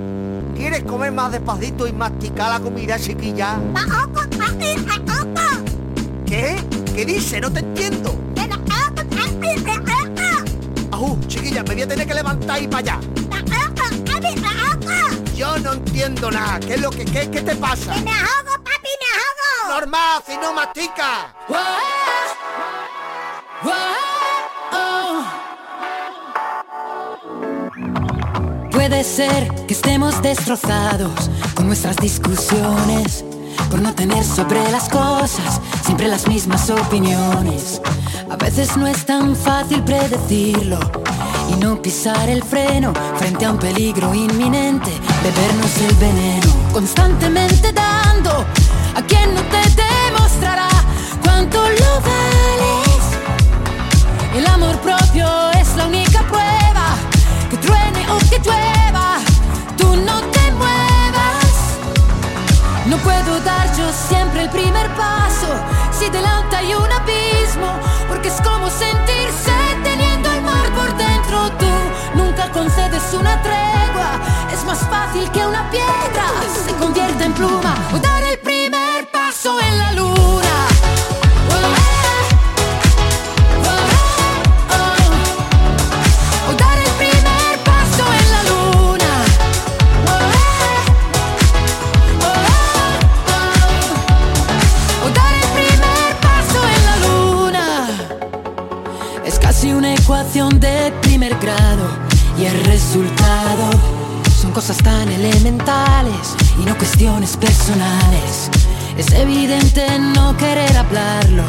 ¿quieres 0.56 0.84
comer 0.84 1.12
más 1.12 1.32
despacito 1.32 1.88
y 1.88 1.92
masticar 1.92 2.52
la 2.52 2.60
comida, 2.60 3.00
chiquilla? 3.00 3.58
¿Qué? 6.28 6.56
¿Qué 6.94 7.06
dice? 7.06 7.42
No 7.42 7.52
te 7.52 7.62
entiendo. 7.62 8.14
Ajú, 11.00 11.18
chiquilla, 11.28 11.64
me 11.64 11.76
voy 11.76 11.84
a 11.84 11.88
tener 11.88 12.06
que 12.06 12.14
levantar 12.14 12.62
y 12.62 12.68
para 12.68 12.80
allá. 12.80 13.00
Yo 15.34 15.58
no 15.60 15.72
entiendo 15.72 16.30
nada. 16.30 16.60
¿Qué 16.60 16.74
es 16.74 16.82
lo 16.82 16.90
que 16.90 17.06
qué, 17.06 17.32
qué 17.32 17.42
te 17.42 17.56
pasa? 17.56 17.96
me 18.04 18.12
ahogo, 18.12 18.62
papi, 18.66 18.92
me 19.00 19.08
ahogo. 19.16 19.80
Normal, 19.80 20.22
si 20.28 20.36
no 20.36 20.54
mastica. 20.54 21.34
Puede 28.72 29.04
ser 29.06 29.48
que 29.68 29.74
estemos 29.76 30.22
destrozados 30.22 31.30
con 31.56 31.68
nuestras 31.68 31.96
discusiones, 31.96 33.24
por 33.70 33.82
no 33.82 33.94
tener 33.94 34.24
sobre 34.24 34.72
las 34.72 34.90
cosas 34.90 35.60
siempre 35.84 36.08
las 36.08 36.28
mismas 36.28 36.70
opiniones. 36.70 37.82
A 38.30 38.36
veces 38.36 38.78
no 38.78 38.88
es 38.88 39.06
tan 39.06 39.36
fácil 39.36 39.84
predecirlo 39.84 40.80
y 41.50 41.56
no 41.56 41.82
pisar 41.82 42.30
el 42.30 42.44
freno 42.44 42.94
frente 43.18 43.46
a 43.46 43.52
un 43.52 43.58
peligro 43.58 44.14
inminente, 44.14 44.92
bebernos 45.24 45.78
el 45.78 45.96
veneno, 45.96 46.54
constantemente 46.72 47.74
dando 47.74 48.46
a 48.96 49.02
quien 49.02 49.34
no 49.34 49.42
te 49.42 49.62
demostrará 49.84 50.70
cuánto 51.24 51.58
lo 51.58 52.02
vales. 52.02 53.04
El 54.36 54.46
amor 54.48 54.80
propio 54.82 55.28
es 55.60 55.76
la 55.76 55.88
única 55.88 56.22
prueba 56.28 56.96
que 57.50 57.58
truene 57.58 58.12
o 58.12 58.18
que 58.30 58.40
llueva. 58.40 58.80
Siempre 63.94 64.42
el 64.42 64.50
primer 64.50 64.88
paso. 64.96 65.48
Si 65.92 66.10
delante 66.10 66.56
hay 66.56 66.74
un 66.74 66.92
abismo, 66.92 67.80
porque 68.08 68.30
es 68.30 68.42
como 68.42 68.70
sentirse 68.70 69.52
teniendo 69.84 70.32
el 70.32 70.42
mar 70.42 70.68
por 70.76 70.96
dentro. 70.98 71.52
Tú 71.58 71.72
nunca 72.16 72.52
concedes 72.52 73.14
una 73.14 73.42
tregua, 73.42 74.12
es 74.52 74.64
más 74.66 74.80
fácil 74.80 75.30
que 75.32 75.46
una 75.46 75.70
piedra 75.70 76.26
se 76.66 76.74
convierta 76.76 77.26
en 77.26 77.34
pluma. 77.34 77.76
O 77.94 78.00
dar 78.00 78.24
el 78.24 78.39
el 102.50 102.66
resultado 102.66 103.70
son 104.42 104.52
cosas 104.52 104.78
tan 104.78 105.10
elementales 105.10 106.36
y 106.60 106.66
no 106.66 106.78
cuestiones 106.78 107.38
personales. 107.38 108.50
Es 108.98 109.12
evidente 109.14 109.86
no 110.00 110.36
querer 110.38 110.76
hablarlo, 110.78 111.44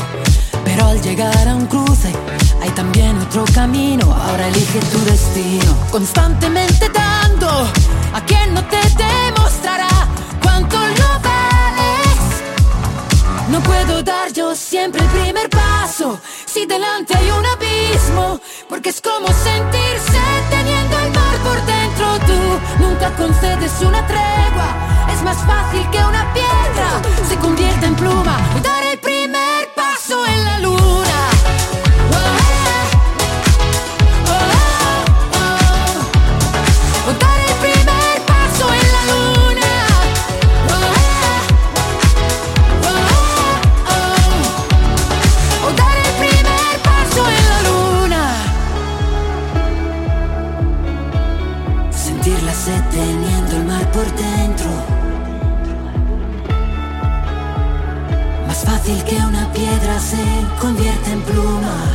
pero 0.64 0.86
al 0.86 1.00
llegar 1.00 1.48
a 1.48 1.54
un 1.54 1.66
cruce 1.66 2.12
hay 2.60 2.70
también 2.70 3.18
otro 3.18 3.44
camino. 3.54 4.12
Ahora 4.12 4.48
elige 4.48 4.80
tu 4.92 4.98
destino, 5.04 5.76
constantemente 5.90 6.88
dando 6.90 7.48
a 8.12 8.24
quien 8.26 8.54
no 8.54 8.62
te 8.64 8.80
demostrará 8.96 9.88
cuánto 10.42 10.76
lo 10.76 11.10
vales. 11.28 12.20
No 13.50 13.60
puedo 13.60 14.02
dar 14.02 14.32
yo 14.32 14.54
siempre 14.54 15.02
el 15.02 15.08
primer 15.08 15.48
paso 15.48 16.20
si 16.52 16.66
delante 16.66 17.16
hay 17.16 17.30
un 17.30 17.46
abismo, 17.46 18.40
porque 18.68 18.88
es 18.88 19.00
como 19.00 19.28
sentirse 19.28 20.20
teniendo 20.50 20.99
concedes 23.08 23.72
una 23.80 24.06
tregua, 24.06 24.74
es 25.12 25.22
más 25.22 25.38
fácil 25.38 25.88
que 25.90 25.98
una 25.98 26.32
piedra 26.34 27.00
se 27.28 27.36
convierta 27.36 27.86
en 27.86 27.94
pluma 27.94 28.36
convierte 60.60 61.10
en 61.10 61.22
pluma. 61.22 61.90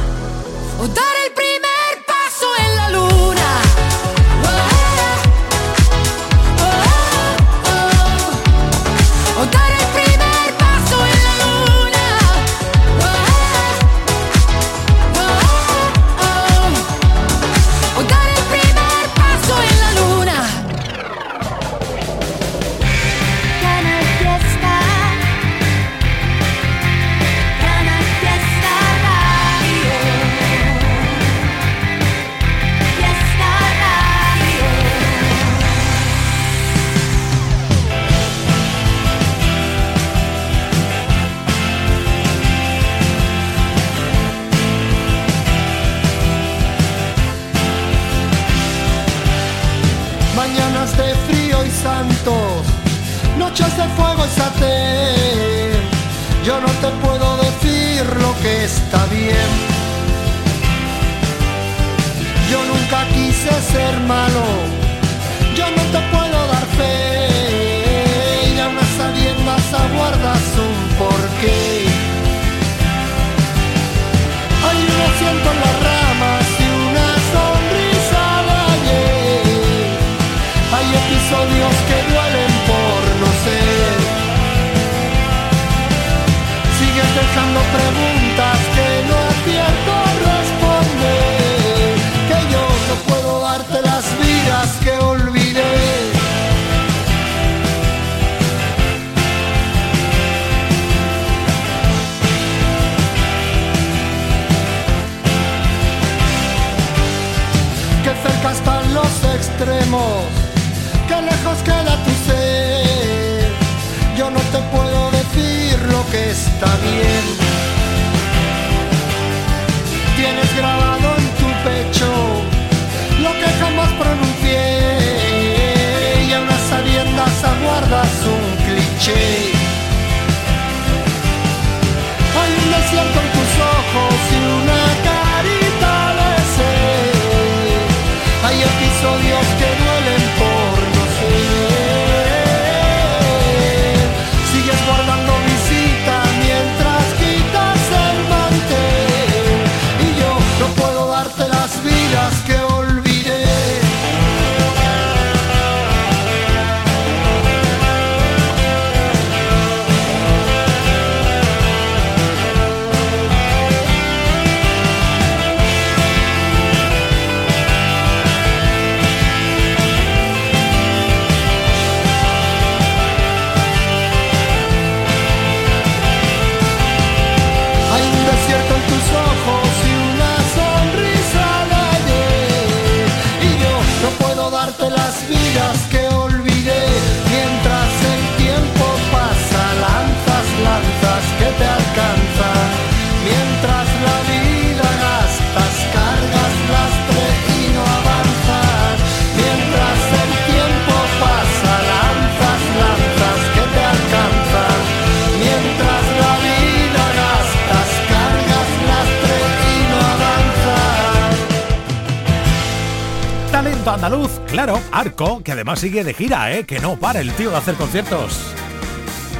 Claro, 215.12 215.26
Arco, 215.26 215.44
que 215.44 215.52
además 215.52 215.80
sigue 215.80 216.04
de 216.04 216.14
gira, 216.14 216.52
¿eh? 216.52 216.66
que 216.66 216.80
no 216.80 216.98
para 216.98 217.22
el 217.22 217.32
tío 217.34 217.52
de 217.52 217.58
hacer 217.58 217.76
conciertos. 217.76 218.40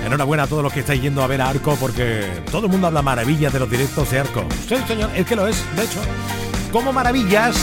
Enhorabuena 0.06 0.44
a 0.44 0.48
todos 0.48 0.62
los 0.62 0.72
que 0.72 0.82
estáis 0.82 1.02
yendo 1.02 1.24
a 1.24 1.28
ver 1.28 1.42
a 1.42 1.50
Arco 1.50 1.76
porque 1.80 2.26
todo 2.52 2.66
el 2.66 2.72
mundo 2.72 2.88
habla 2.88 3.02
maravillas 3.02 3.52
de 3.52 3.60
los 3.60 3.70
directos 3.70 4.12
de 4.12 4.20
Arco. 4.20 4.46
Sí, 4.68 4.76
señor, 4.88 5.10
es 5.16 5.26
que 5.26 5.36
lo 5.36 5.48
es, 5.48 5.64
de 5.76 5.84
hecho. 5.84 6.00
Como 6.72 6.94
maravillas 6.94 7.56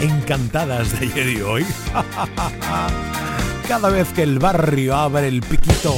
encantadas 0.00 0.98
de 0.98 1.06
ayer 1.06 1.28
y 1.28 1.40
hoy. 1.42 1.66
Cada 3.68 3.88
vez 3.90 4.08
que 4.12 4.22
el 4.22 4.38
barrio 4.38 4.94
abre 4.94 5.28
el 5.28 5.40
piquito. 5.40 5.94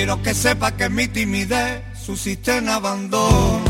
Quiero 0.00 0.22
que 0.22 0.32
sepa 0.32 0.74
que 0.78 0.88
mi 0.88 1.08
timidez 1.08 1.82
susiste 2.02 2.56
en 2.56 2.70
abandono. 2.70 3.60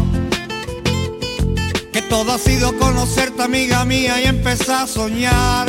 Que 1.93 2.03
todo 2.03 2.31
ha 2.31 2.39
sido 2.39 2.79
conocerte 2.79 3.43
amiga 3.43 3.85
mía 3.85 4.21
y 4.21 4.27
empezar 4.27 4.85
a 4.85 4.87
soñar. 4.87 5.69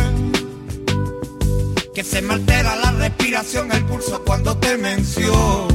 Que 1.96 2.04
se 2.04 2.22
me 2.22 2.36
altera 2.36 2.76
la 2.76 2.92
respiración, 2.92 3.72
el 3.72 3.84
pulso 3.86 4.24
cuando 4.24 4.56
te 4.56 4.78
menciono. 4.78 5.68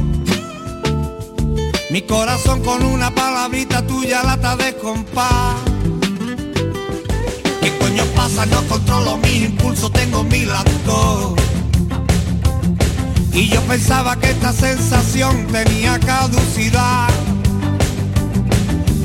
Mi 1.89 2.01
corazón 2.03 2.63
con 2.63 2.81
una 2.85 3.13
palabrita 3.13 3.85
tuya 3.85 4.23
lata 4.23 4.55
de 4.55 4.73
compás. 4.77 5.57
¿Qué 7.61 7.77
coño 7.77 8.05
pasa? 8.15 8.45
No 8.45 8.65
controlo 8.69 9.17
mis 9.17 9.49
impulsos, 9.49 9.91
tengo 9.91 10.23
mi 10.23 10.45
lacto. 10.45 11.35
Y 13.37 13.49
yo 13.49 13.61
pensaba 13.67 14.15
que 14.15 14.31
esta 14.31 14.51
sensación 14.51 15.45
tenía 15.51 15.99
caducidad. 15.99 17.07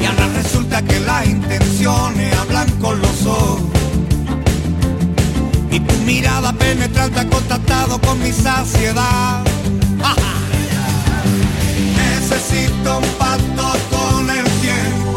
Y 0.01 0.07
ahora 0.07 0.27
resulta 0.29 0.81
que 0.81 0.99
las 1.01 1.27
intenciones 1.27 2.35
hablan 2.39 2.67
con 2.81 2.99
los 2.99 3.27
ojos. 3.27 3.61
Y 5.71 5.81
tu 5.81 5.95
mirada 6.07 6.51
penetrante 6.55 7.21
ha 7.21 7.29
contactado 7.29 8.01
con 8.01 8.23
mi 8.23 8.33
saciedad. 8.33 9.45
Necesito 11.99 13.01
un 13.01 13.09
pacto 13.19 13.65
con 13.91 14.31
el 14.31 14.45
tiempo, 14.63 15.15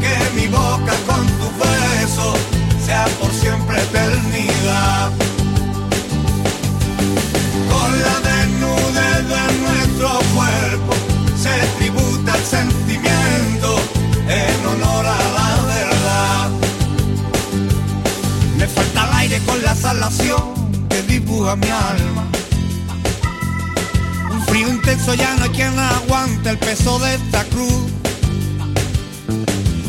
que 0.00 0.40
mi 0.40 0.46
boca 0.46 0.94
con 1.06 1.26
tu 1.26 1.48
beso 1.60 2.34
sea 2.82 3.04
por 3.20 3.30
siempre 3.30 3.82
eternidad. 3.82 5.23
Sentimiento 12.44 13.76
en 14.28 14.66
honor 14.66 15.06
a 15.06 15.18
la 15.38 15.62
verdad. 15.62 16.50
Me 18.58 18.66
falta 18.66 19.04
el 19.06 19.12
aire 19.14 19.38
con 19.46 19.62
la 19.62 19.74
salación 19.74 20.88
que 20.88 21.02
dibuja 21.02 21.56
mi 21.56 21.68
alma. 21.68 22.24
Un 24.30 24.42
frío 24.46 24.68
intenso 24.68 25.14
ya 25.14 25.34
no 25.36 25.44
hay 25.44 25.50
quien 25.50 25.78
aguante 25.78 26.50
el 26.50 26.58
peso 26.58 26.98
de 26.98 27.14
esta 27.14 27.44
cruz. 27.44 27.90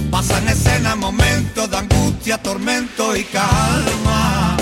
Pasan 0.09 0.47
escena 0.47 0.95
momentos 0.95 1.69
de 1.69 1.77
angustia, 1.77 2.41
tormento 2.41 3.15
y 3.15 3.23
calma. 3.25 4.55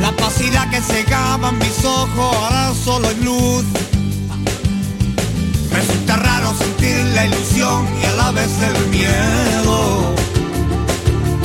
La 0.00 0.08
opacidad 0.08 0.70
que 0.70 0.80
cegaba 0.80 1.52
mis 1.52 1.84
ojos 1.84 2.36
ahora 2.36 2.72
solo 2.82 3.10
es 3.10 3.18
luz. 3.18 3.64
La 7.22 7.26
ilusión 7.28 7.86
y 8.00 8.04
a 8.04 8.12
la 8.14 8.30
vez 8.32 8.50
el 8.62 8.88
miedo. 8.88 10.14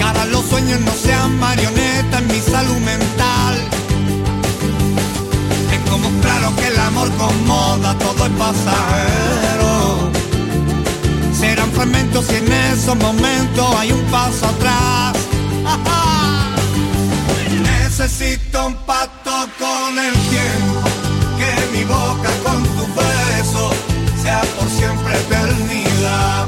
Ahora 0.04 0.26
los 0.26 0.46
sueños 0.46 0.80
no 0.82 0.92
sean 0.92 1.38
marionetas 1.40 2.22
en 2.22 2.28
mi 2.28 2.40
salud 2.40 2.78
mental. 2.78 3.56
Es 5.74 5.92
como 5.92 6.10
claro 6.22 6.56
que 6.56 6.68
el 6.68 6.80
amor 6.80 7.10
con 7.18 7.46
moda 7.46 7.96
todo 8.00 8.26
es 8.26 8.32
pasajero. 8.32 10.12
Serán 11.40 11.72
fragmentos 11.72 12.26
y 12.32 12.36
en 12.36 12.52
esos 12.74 12.96
momentos 12.96 13.76
hay 13.78 13.92
un 13.92 14.04
paso 14.06 14.48
atrás. 14.48 15.14
Necesito 17.70 18.68
un 18.68 18.76
pacto 18.86 19.32
con 19.60 20.00
el 20.00 20.14
tiempo, 20.34 20.90
que 21.38 21.78
mi 21.78 21.84
boca 21.84 22.30
con 22.44 22.64
tu 22.64 22.86
beso 22.96 23.87
sea 24.28 24.42
por 24.60 24.70
siempre 24.70 25.14
eternidad. 25.26 26.48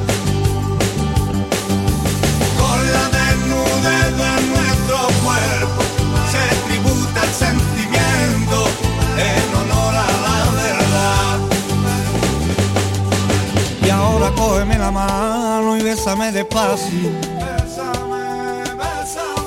Con 2.60 2.80
la 2.96 3.06
desnudez 3.18 4.10
de 4.22 4.32
nuestro 4.52 4.98
cuerpo 5.24 5.82
se 6.34 6.44
tributa 6.68 7.20
el 7.28 7.34
sentimiento 7.46 8.58
en 9.30 9.46
honor 9.60 9.96
a 9.96 10.10
la 10.26 10.40
verdad. 10.64 11.38
Y 13.86 13.90
ahora 13.90 14.30
cógeme 14.36 14.78
la 14.78 14.92
mano 14.92 15.78
y 15.78 15.82
bésame 15.82 16.34
despacio. 16.34 17.10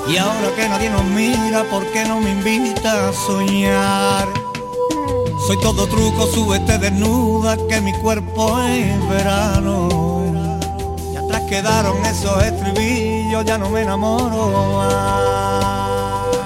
Y 0.07 0.17
ahora 0.17 0.49
que 0.55 0.69
nadie 0.69 0.89
nos 0.89 1.05
mira, 1.05 1.63
¿por 1.65 1.85
qué 1.91 2.03
no 2.05 2.19
me 2.19 2.31
invita 2.31 3.09
a 3.09 3.13
soñar? 3.13 4.42
Soy 5.45 5.59
todo 5.59 5.85
truco, 5.87 6.25
súbete 6.27 6.77
desnuda, 6.77 7.57
que 7.67 7.81
mi 7.81 7.91
cuerpo 7.99 8.57
es 8.61 9.09
verano. 9.09 10.31
Y 11.11 11.17
atrás 11.17 11.41
quedaron 11.49 11.97
esos 12.05 12.41
estribillos, 12.41 13.43
ya 13.43 13.57
no 13.57 13.69
me 13.69 13.81
enamoro 13.81 14.77
más. 14.77 16.37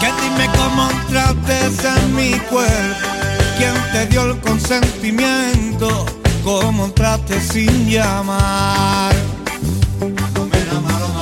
Que 0.00 0.06
dime 0.20 0.50
cómo 0.56 0.90
entraste 0.90 1.88
en 2.00 2.16
mi 2.16 2.32
cuerpo, 2.50 3.08
quién 3.56 3.74
te 3.92 4.06
dio 4.06 4.32
el 4.32 4.40
consentimiento, 4.40 6.06
cómo 6.42 6.86
entraste 6.86 7.40
sin 7.40 7.88
llamar. 7.88 9.14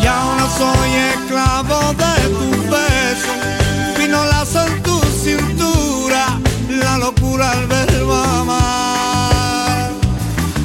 Y 0.03 0.07
ahora 0.07 0.49
soy 0.57 0.91
esclavo 1.13 1.93
de 1.93 2.15
tu 2.31 2.63
beso, 2.71 3.33
vino 3.99 4.25
la 4.25 4.47
al 7.43 7.67
verbo 7.67 8.15
amar. 8.15 9.91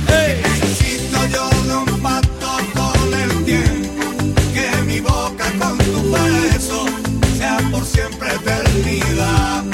Ey. 0.07 0.41
Necesito 0.43 1.25
yo 1.27 1.49
de 1.67 1.75
un 1.75 2.01
pacto 2.01 2.49
con 2.75 3.13
el 3.13 3.45
tiempo, 3.45 4.33
que 4.53 4.81
mi 4.83 4.99
boca 4.99 5.45
con 5.59 5.77
tu 5.77 6.11
beso 6.11 6.85
sea 7.37 7.59
por 7.71 7.85
siempre 7.85 8.33
eternidad. 8.35 9.68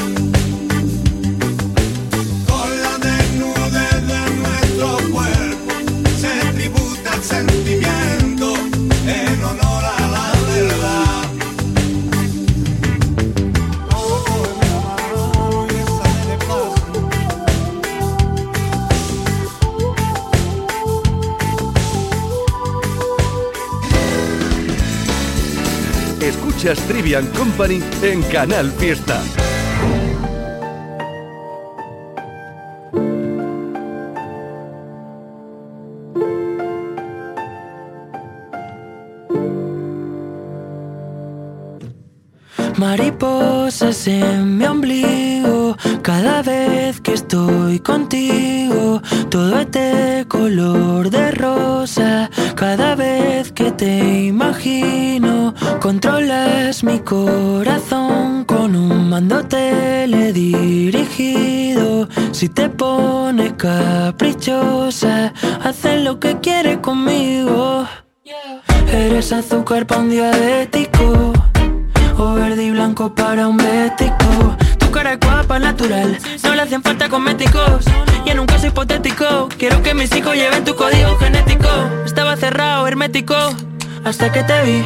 Escuchas 26.65 26.87
Trivian 26.87 27.27
Company 27.27 27.79
en 28.01 28.23
Canal 28.23 28.71
Fiesta. 28.71 29.21
Mariposas 42.77 44.07
en 44.07 44.57
mi 44.57 44.65
ombligo, 44.65 45.77
cada 46.01 46.41
vez 46.41 46.99
que 46.99 47.13
estoy 47.13 47.79
contigo, 47.79 49.03
todo 49.29 49.59
es 49.59 49.69
de 49.69 50.25
color 50.27 51.11
de 51.11 51.29
rosa, 51.29 52.31
cada 52.55 52.95
vez 52.95 53.51
que 53.51 53.71
te 53.71 54.25
imagino, 54.25 55.44
controlas 55.79 56.83
mi 56.83 56.99
corazón 56.99 58.43
con 58.45 58.75
un 58.75 59.09
mando 59.09 59.43
teledirigido, 59.45 62.07
si 62.31 62.49
te 62.49 62.69
pones 62.69 63.53
caprichosa, 63.53 65.33
haces 65.63 66.03
lo 66.03 66.19
que 66.19 66.39
quieres 66.39 66.79
conmigo. 66.79 67.87
Eres 68.91 69.31
azúcar 69.31 69.87
para 69.87 70.01
un 70.01 70.09
diabético, 70.09 71.31
o 72.17 72.33
verde 72.33 72.65
y 72.65 72.71
blanco 72.71 73.13
para 73.13 73.47
un 73.47 73.57
bético. 73.57 74.57
Tu 74.77 74.89
cara 74.91 75.13
es 75.13 75.19
guapa, 75.19 75.59
natural, 75.59 76.17
no 76.43 76.55
le 76.55 76.61
hacen 76.61 76.83
falta 76.83 77.09
cosméticos. 77.09 77.85
Y 78.25 78.29
en 78.29 78.39
un 78.39 78.45
caso 78.45 78.67
hipotético, 78.67 79.49
quiero 79.57 79.83
que 79.83 79.93
mis 79.93 80.15
hijos 80.15 80.35
lleven 80.35 80.63
tu 80.63 80.73
código 80.75 81.17
genético. 81.17 81.67
Estaba 82.05 82.37
cerrado, 82.37 82.87
hermético, 82.87 83.35
hasta 84.05 84.31
que 84.31 84.43
te 84.43 84.61
vi. 84.63 84.83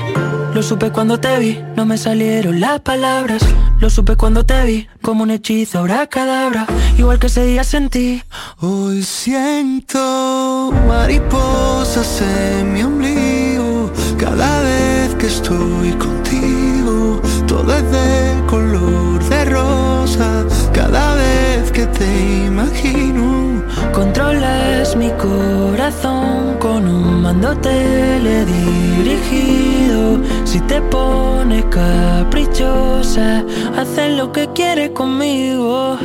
Lo 0.53 0.63
supe 0.63 0.89
cuando 0.91 1.19
te 1.19 1.37
vi, 1.37 1.63
no 1.75 1.85
me 1.85 1.97
salieron 1.97 2.59
las 2.59 2.79
palabras. 2.79 3.43
Lo 3.79 3.89
supe 3.89 4.15
cuando 4.15 4.45
te 4.45 4.63
vi, 4.65 4.87
como 5.01 5.23
un 5.23 5.31
hechizo, 5.31 5.79
ahora 5.79 6.07
cadabra. 6.07 6.65
Igual 6.97 7.19
que 7.19 7.27
ese 7.27 7.45
día 7.45 7.63
sentí. 7.63 8.23
Hoy 8.59 9.03
siento 9.03 10.71
mariposas 10.87 12.21
en 12.21 12.73
mi 12.73 12.81
ombligo. 12.81 13.91
Cada 14.17 14.61
vez 14.63 15.15
que 15.15 15.27
estoy 15.27 15.91
contigo, 15.93 17.21
todo 17.47 17.77
es 17.77 17.91
de 17.91 18.43
color 18.47 19.23
de 19.29 19.45
rosa. 19.45 19.78
Que 21.79 21.85
te 21.85 22.45
imagino, 22.47 23.63
controlas 23.93 24.97
mi 24.97 25.09
corazón 25.11 26.57
con 26.59 26.85
un 26.85 27.21
mando 27.21 27.55
teledirigido. 27.55 30.19
Si 30.43 30.59
te 30.59 30.81
pones 30.81 31.63
caprichosa, 31.69 33.45
haces 33.77 34.17
lo 34.17 34.33
que 34.33 34.49
quieres 34.53 34.89
conmigo. 34.89 35.97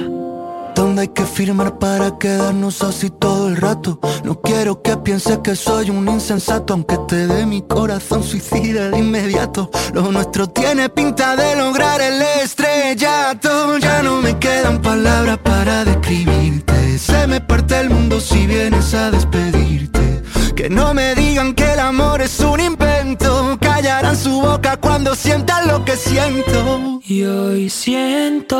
¿Dónde 0.74 1.02
hay 1.02 1.08
que 1.08 1.24
firmar 1.24 1.78
para 1.78 2.18
quedarnos 2.18 2.82
así 2.82 3.10
todo 3.10 3.48
el 3.48 3.56
rato? 3.56 4.00
No 4.24 4.40
quiero 4.40 4.82
que 4.82 4.96
pienses 4.96 5.38
que 5.38 5.54
soy 5.54 5.90
un 5.90 6.08
insensato, 6.08 6.74
aunque 6.74 6.98
te 7.08 7.26
dé 7.26 7.46
mi 7.46 7.62
corazón 7.62 8.22
suicida 8.22 8.90
de 8.90 8.98
inmediato. 8.98 9.70
Lo 9.92 10.10
nuestro 10.10 10.48
tiene 10.48 10.88
pinta 10.88 11.36
de 11.36 11.56
lograr 11.56 12.00
el 12.00 12.20
estrellato. 12.42 13.78
Ya 13.78 14.02
no 14.02 14.20
me 14.20 14.38
quedan 14.38 14.82
palabras 14.82 15.38
para 15.38 15.84
describirte. 15.84 16.98
Se 16.98 17.26
me 17.26 17.40
parte 17.40 17.78
el 17.78 17.90
mundo 17.90 18.20
si 18.20 18.46
vienes 18.46 18.94
a 18.94 19.10
despedirte. 19.10 20.13
Que 20.56 20.70
no 20.70 20.94
me 20.94 21.16
digan 21.16 21.52
que 21.52 21.72
el 21.72 21.80
amor 21.80 22.22
es 22.22 22.38
un 22.38 22.60
invento. 22.60 23.58
Callarán 23.60 24.16
su 24.16 24.40
boca 24.40 24.76
cuando 24.76 25.16
sientan 25.16 25.66
lo 25.66 25.84
que 25.84 25.96
siento. 25.96 27.00
Y 27.04 27.24
hoy 27.24 27.68
siento 27.68 28.56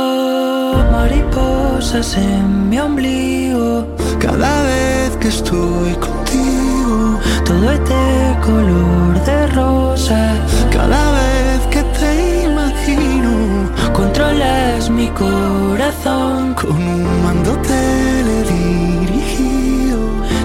mariposas 0.91 2.17
en 2.17 2.69
mi 2.69 2.81
ombligo. 2.81 3.87
Cada 4.19 4.63
vez 4.65 5.17
que 5.21 5.29
estoy 5.29 5.95
contigo, 5.95 7.21
todo 7.45 7.71
es 7.71 7.81
de 7.89 8.37
color 8.43 9.25
de 9.25 9.47
rosa. 9.49 10.35
Cada 10.73 11.13
vez 11.13 11.61
que 11.71 11.83
te 11.99 12.45
imagino, 12.45 13.71
controlas 13.93 14.91
mi 14.91 15.07
corazón 15.11 16.55
con 16.55 16.73
un 16.73 17.23
mando. 17.23 17.55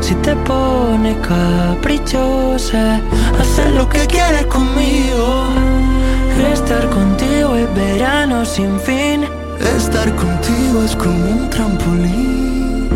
Si 0.09 0.15
te 0.15 0.35
pones 0.37 1.15
caprichosa, 1.17 2.99
hacer 3.39 3.75
lo 3.75 3.87
que 3.87 4.07
quieres 4.07 4.47
conmigo. 4.47 5.45
Estar 6.51 6.89
contigo 6.89 7.55
es 7.55 7.71
verano 7.75 8.43
sin 8.43 8.79
fin. 8.79 9.25
Estar 9.77 10.09
contigo 10.15 10.83
es 10.83 10.95
como 10.95 11.13
un 11.13 11.47
trampolín 11.51 12.89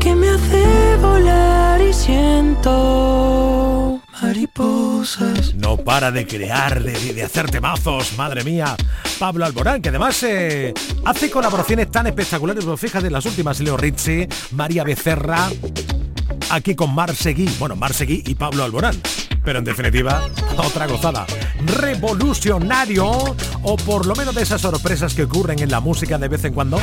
que 0.00 0.14
me 0.14 0.30
hace 0.30 0.96
volar 1.02 1.82
y 1.82 1.92
siento 1.92 3.85
mariposas. 4.22 5.54
No 5.54 5.76
para 5.76 6.10
de 6.10 6.26
crear, 6.26 6.82
de, 6.82 7.14
de 7.14 7.22
hacer 7.22 7.50
temazos, 7.50 8.16
madre 8.16 8.44
mía. 8.44 8.76
Pablo 9.18 9.44
Alborán, 9.44 9.80
que 9.80 9.88
además 9.88 10.22
eh, 10.22 10.74
hace 11.04 11.30
colaboraciones 11.30 11.90
tan 11.90 12.06
espectaculares. 12.06 12.64
Pero 12.64 12.76
fíjate, 12.76 13.10
las 13.10 13.26
últimas 13.26 13.60
Leo 13.60 13.76
Rizzi, 13.76 14.26
María 14.52 14.84
Becerra, 14.84 15.48
aquí 16.50 16.74
con 16.74 16.94
Marsegui. 16.94 17.48
Bueno, 17.58 17.76
Marsegui 17.76 18.22
y 18.26 18.34
Pablo 18.34 18.64
Alborán. 18.64 18.96
Pero 19.44 19.60
en 19.60 19.64
definitiva, 19.64 20.28
otra 20.56 20.86
gozada. 20.86 21.26
Revolucionario, 21.64 23.06
o 23.62 23.76
por 23.76 24.06
lo 24.06 24.14
menos 24.16 24.34
de 24.34 24.42
esas 24.42 24.60
sorpresas 24.60 25.14
que 25.14 25.24
ocurren 25.24 25.60
en 25.60 25.70
la 25.70 25.80
música 25.80 26.18
de 26.18 26.28
vez 26.28 26.44
en 26.44 26.52
cuando. 26.52 26.80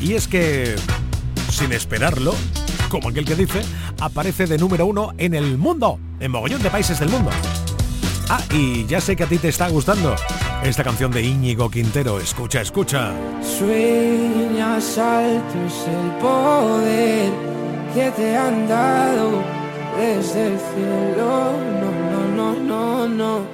Y 0.00 0.14
es 0.14 0.28
que, 0.28 0.76
sin 1.50 1.72
esperarlo, 1.72 2.34
como 2.88 3.08
aquel 3.08 3.24
que 3.24 3.34
dice, 3.34 3.60
aparece 4.00 4.46
de 4.46 4.58
número 4.58 4.86
uno 4.86 5.12
en 5.18 5.34
el 5.34 5.58
mundo, 5.58 5.98
en 6.20 6.30
mogollón 6.30 6.62
de 6.62 6.70
países 6.70 6.98
del 6.98 7.08
mundo. 7.10 7.30
Ah, 8.30 8.42
y 8.52 8.84
ya 8.84 9.00
sé 9.00 9.16
que 9.16 9.22
a 9.22 9.26
ti 9.26 9.38
te 9.38 9.48
está 9.48 9.68
gustando 9.68 10.14
esta 10.62 10.84
canción 10.84 11.10
de 11.10 11.22
Íñigo 11.22 11.70
Quintero. 11.70 12.18
Escucha, 12.18 12.60
escucha. 12.60 13.12
Sueñas 13.40 14.98
alto 14.98 15.58
es 15.66 15.86
el 15.88 16.10
poder 16.20 17.32
que 17.94 18.10
te 18.10 18.36
han 18.36 18.68
dado 18.68 19.42
desde 19.96 20.48
el 20.48 20.58
cielo. 20.58 21.52
No, 21.80 21.90
no, 22.36 22.54
no, 22.54 22.54
no, 22.54 23.08
no. 23.08 23.46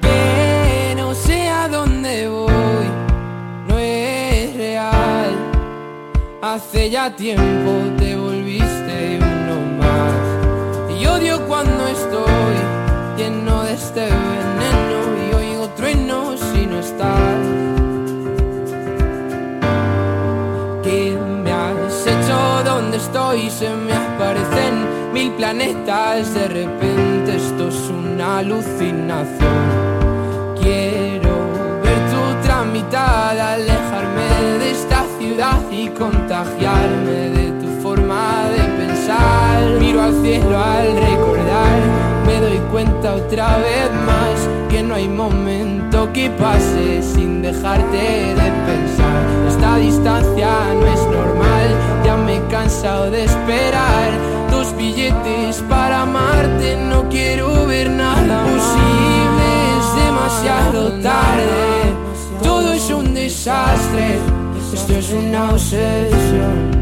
Pero 0.00 1.14
sé 1.14 1.48
a 1.48 1.68
dónde 1.68 2.28
voy, 2.28 2.86
no 3.68 3.78
es 3.78 4.56
real. 4.56 5.36
Hace 6.40 6.88
ya 6.88 7.14
tiempo 7.14 7.81
Cuando 11.40 11.86
estoy 11.86 12.56
lleno 13.16 13.62
de 13.62 13.72
este 13.72 14.00
veneno 14.00 15.30
y 15.30 15.34
oigo 15.34 15.68
truenos 15.76 16.40
si 16.40 16.66
no 16.66 16.78
estás. 16.78 17.38
¿Qué 20.82 21.16
me 21.42 21.52
has 21.52 22.06
hecho? 22.06 22.62
¿Dónde 22.64 22.98
estoy? 22.98 23.48
Se 23.48 23.70
me 23.70 23.94
aparecen 23.94 25.14
mil 25.14 25.32
planetas. 25.32 26.34
De 26.34 26.48
repente 26.48 27.36
esto 27.36 27.68
es 27.68 27.88
una 27.88 28.38
alucinación. 28.38 29.70
Quiero 30.60 31.34
ver 31.82 31.98
tu 32.10 32.46
tramitada, 32.46 33.54
alejarme 33.54 34.58
de 34.58 34.70
esta 34.70 35.04
ciudad 35.18 35.60
y 35.70 35.88
contagiarme 35.88 37.30
de 37.30 37.52
tu 37.60 37.82
forma 37.82 38.50
de 38.50 38.71
Miro 39.80 40.00
al 40.00 40.22
cielo 40.22 40.56
al 40.56 40.94
recordar, 40.94 41.80
me 42.24 42.40
doy 42.40 42.58
cuenta 42.70 43.16
otra 43.16 43.58
vez 43.58 43.90
más 44.06 44.48
que 44.70 44.80
no 44.80 44.94
hay 44.94 45.08
momento 45.08 46.12
que 46.12 46.30
pase 46.30 47.02
sin 47.02 47.42
dejarte 47.42 47.96
de 47.96 48.52
pensar. 48.68 49.24
Esta 49.48 49.76
distancia 49.78 50.50
no 50.74 50.86
es 50.86 51.00
normal, 51.00 51.68
ya 52.04 52.16
me 52.16 52.36
he 52.36 52.46
cansado 52.46 53.10
de 53.10 53.24
esperar. 53.24 54.12
Dos 54.52 54.72
billetes 54.76 55.64
para 55.68 56.02
amarte, 56.02 56.76
no 56.76 57.08
quiero 57.08 57.66
ver 57.66 57.90
nada 57.90 58.44
posible, 58.44 59.46
es 59.78 60.04
demasiado 60.04 60.92
tarde. 61.00 61.92
Todo 62.40 62.72
es 62.72 62.88
un 62.88 63.14
desastre, 63.14 64.18
esto 64.72 64.92
es 64.94 65.10
una 65.10 65.50
obsesión. 65.50 66.81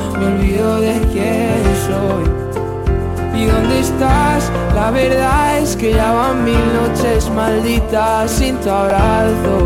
me 0.17 0.25
olvido 0.25 0.79
de 0.81 0.99
quién 1.11 1.63
soy. 1.87 3.41
¿Y 3.41 3.45
dónde 3.45 3.79
estás? 3.79 4.51
La 4.75 4.91
verdad 4.91 5.59
es 5.59 5.75
que 5.75 5.93
ya 5.93 6.11
van 6.11 6.43
mil 6.43 6.59
noches 6.73 7.29
malditas 7.29 8.31
sin 8.31 8.57
tu 8.57 8.69
abrazo. 8.69 9.57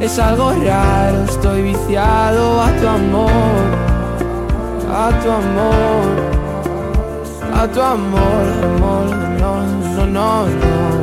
Es 0.00 0.18
algo 0.18 0.52
raro, 0.64 1.24
estoy 1.24 1.62
viciado 1.62 2.62
a 2.62 2.72
tu 2.76 2.88
amor, 2.88 3.30
a 4.90 5.10
tu 5.22 5.30
amor, 5.30 6.06
a 7.54 7.66
tu 7.66 7.82
amor, 7.82 8.44
amor, 8.64 9.16
no, 9.40 9.62
no, 9.96 10.06
no, 10.06 10.46
no. 10.46 10.99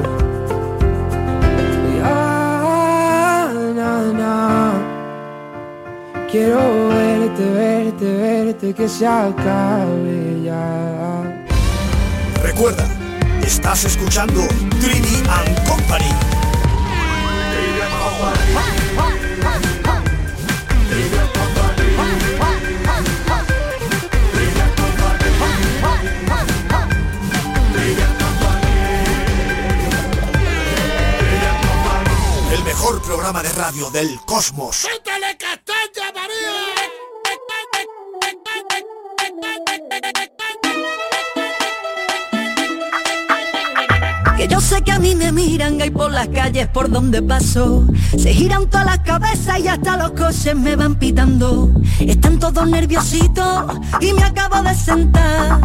Quiero 6.37 6.89
verte, 6.89 7.43
verte, 7.51 8.05
verte, 8.05 8.73
que 8.75 8.87
se 8.87 9.07
acabe 9.07 10.43
ya. 10.43 11.43
Recuerda, 12.43 12.87
estás 13.43 13.85
escuchando 13.85 14.47
Trivi 14.79 15.23
and 15.27 15.67
Company. 15.67 16.36
Mejor 32.87 33.01
programa 33.01 33.43
de 33.43 33.51
radio 33.51 33.89
del 33.89 34.17
cosmos. 34.25 34.87
Que 44.37 44.47
yo 44.47 44.61
sé 44.61 44.83
que 44.83 44.91
a 44.91 44.99
mí 44.99 45.15
me 45.15 45.31
miran 45.31 45.81
ahí 45.81 45.89
por 45.89 46.11
las 46.11 46.27
calles 46.27 46.67
por 46.67 46.91
donde 46.91 47.23
paso. 47.23 47.87
Se 48.15 48.31
giran 48.31 48.69
todas 48.69 48.85
las 48.85 48.99
cabezas 48.99 49.59
y 49.59 49.67
hasta 49.67 49.97
los 49.97 50.11
coches 50.11 50.55
me 50.55 50.75
van 50.75 50.93
pitando. 50.93 51.71
Están 51.99 52.37
todos 52.37 52.69
nerviositos 52.69 53.79
y 53.99 54.13
me 54.13 54.23
acabo 54.23 54.61
de 54.61 54.75
sentar. 54.75 55.59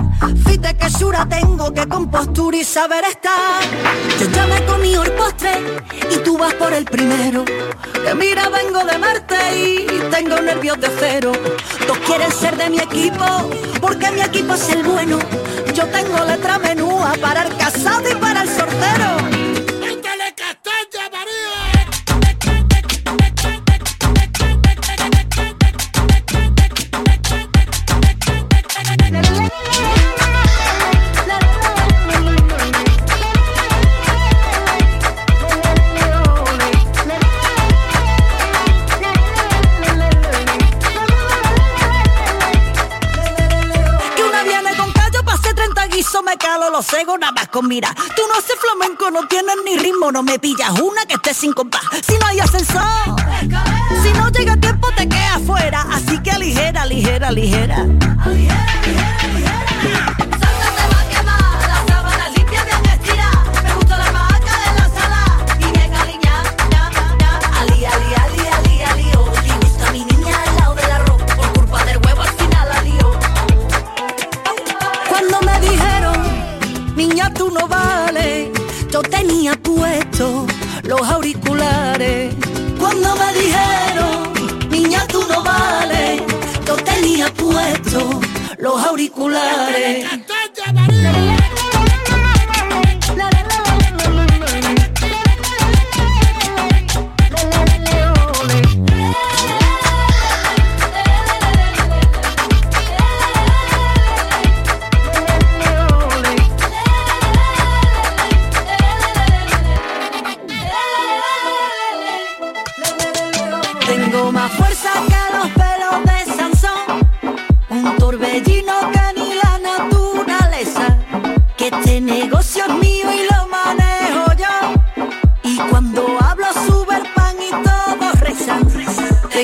Fíjate 0.47 0.75
que 0.79 0.91
sura 0.91 1.29
tengo, 1.29 1.73
que 1.75 1.87
compostura 1.87 2.57
y 2.57 2.64
saber 2.64 3.05
estar. 3.05 3.62
Yo 4.18 4.31
ya 4.31 4.47
me 4.47 4.64
comí 4.64 4.95
el 4.95 5.12
postre 5.12 5.53
y 6.11 6.16
tú 6.25 6.39
vas 6.39 6.55
por 6.55 6.73
el 6.73 6.87
primero. 6.87 7.45
Que 7.45 8.14
mira, 8.14 8.49
vengo 8.49 8.85
de 8.85 8.99
Marte 8.99 9.37
y 9.55 10.11
tengo 10.11 10.41
nervios 10.41 10.81
de 10.81 10.89
cero. 10.99 11.33
Todos 11.87 11.99
quieren 12.07 12.33
ser 12.33 12.57
de 12.57 12.70
mi 12.70 12.79
equipo 12.79 13.27
porque 13.83 14.11
mi 14.12 14.23
equipo 14.23 14.55
es 14.55 14.68
el 14.70 14.83
bueno. 14.83 15.18
Tengo 15.91 16.24
letra 16.24 16.59
menúa 16.59 17.12
para 17.20 17.43
el 17.43 17.57
casado 17.57 18.09
y 18.09 18.14
para 18.14 18.43
el 18.43 18.49
sortero. 18.49 19.22
Mira. 47.61 47.93
Tú 48.17 48.23
no 48.29 48.39
haces 48.39 48.57
flamenco, 48.59 49.11
no 49.11 49.27
tienes 49.29 49.57
ni 49.65 49.77
ritmo, 49.77 50.11
no 50.11 50.23
me 50.23 50.39
pillas 50.39 50.71
una 50.81 51.05
que 51.05 51.15
esté 51.15 51.35
sin 51.35 51.53
compás. 51.53 51.83
Si 52.07 52.17
no 52.17 52.27
hay 52.27 52.41
ascensor, 52.41 52.83
si 54.03 54.13
no 54.15 54.31
llega 54.31 54.57
tiempo, 54.57 54.89
te 54.97 55.09
quedas 55.09 55.43
fuera. 55.45 55.83
Así 55.93 56.19
que 56.23 56.31
aligera, 56.31 56.87
ligera, 56.87 57.31
ligera. 57.31 57.87
Ali, 58.25 58.49
los 88.59 88.83
auriculares. 88.87 90.07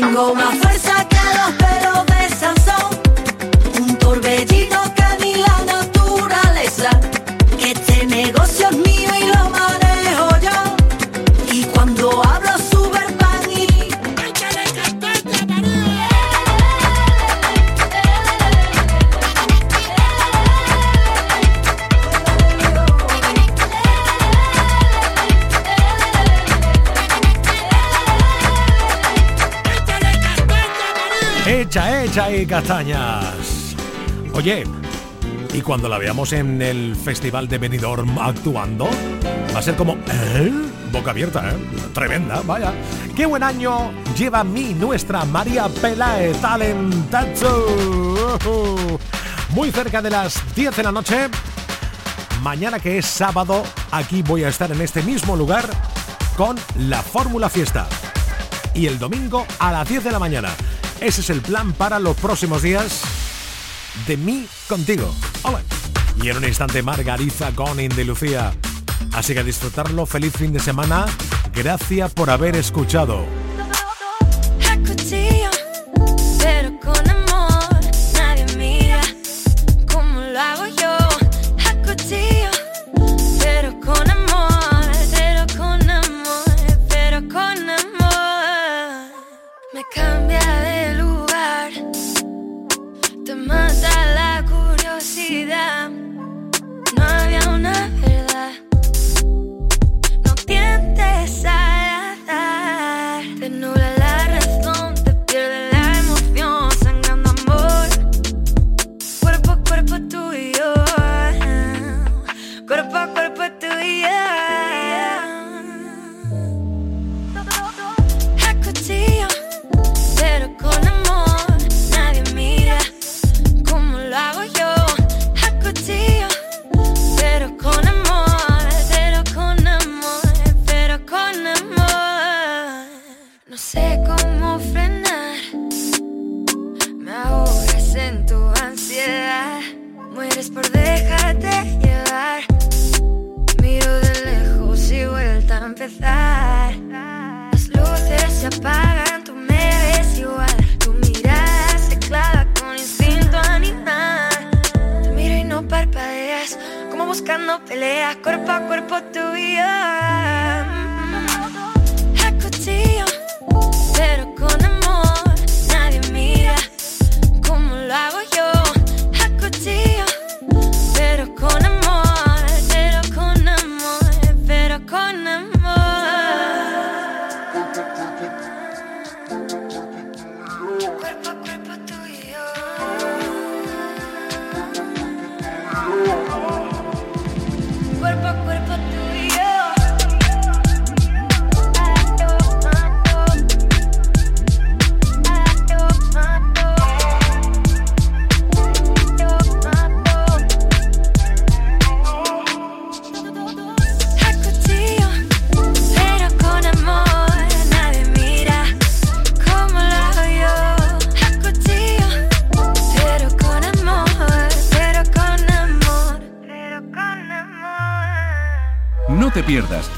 Tengo 0.00 0.32
más 0.32 0.54
fuerza 0.58 0.77
Castañas. 32.46 33.74
Oye, 34.32 34.64
y 35.52 35.60
cuando 35.60 35.88
la 35.88 35.98
veamos 35.98 36.32
en 36.32 36.62
el 36.62 36.94
Festival 36.94 37.48
de 37.48 37.58
Benidorm 37.58 38.18
actuando, 38.18 38.88
va 39.54 39.58
a 39.58 39.62
ser 39.62 39.76
como... 39.76 39.94
¿eh? 39.94 40.52
Boca 40.92 41.10
abierta, 41.10 41.50
¿eh? 41.50 41.56
Tremenda, 41.92 42.40
vaya. 42.42 42.72
Qué 43.16 43.26
buen 43.26 43.42
año 43.42 43.90
lleva 44.16 44.44
mi 44.44 44.74
nuestra 44.74 45.24
María 45.24 45.68
Pelae 45.68 46.32
Talentazo. 46.34 47.66
Muy 49.50 49.70
cerca 49.72 50.00
de 50.00 50.10
las 50.10 50.40
10 50.54 50.76
de 50.76 50.82
la 50.82 50.92
noche. 50.92 51.28
Mañana 52.42 52.78
que 52.78 52.98
es 52.98 53.06
sábado, 53.06 53.64
aquí 53.90 54.22
voy 54.22 54.44
a 54.44 54.48
estar 54.48 54.70
en 54.70 54.80
este 54.80 55.02
mismo 55.02 55.36
lugar 55.36 55.68
con 56.36 56.56
la 56.78 57.02
Fórmula 57.02 57.48
Fiesta. 57.48 57.88
Y 58.74 58.86
el 58.86 58.98
domingo 58.98 59.46
a 59.58 59.72
las 59.72 59.88
10 59.88 60.04
de 60.04 60.12
la 60.12 60.18
mañana. 60.18 60.50
Ese 61.00 61.20
es 61.20 61.30
el 61.30 61.40
plan 61.40 61.72
para 61.72 62.00
los 62.00 62.16
próximos 62.16 62.62
días 62.62 63.02
de 64.06 64.16
mí 64.16 64.46
contigo. 64.68 65.14
Y 66.22 66.28
en 66.28 66.36
un 66.36 66.44
instante 66.44 66.82
Margarita 66.82 67.52
con 67.52 67.78
Lucía. 68.04 68.52
Así 69.12 69.32
que 69.32 69.40
a 69.40 69.44
disfrutarlo, 69.44 70.06
feliz 70.06 70.32
fin 70.36 70.52
de 70.52 70.60
semana. 70.60 71.06
Gracias 71.54 72.12
por 72.12 72.30
haber 72.30 72.56
escuchado. 72.56 73.37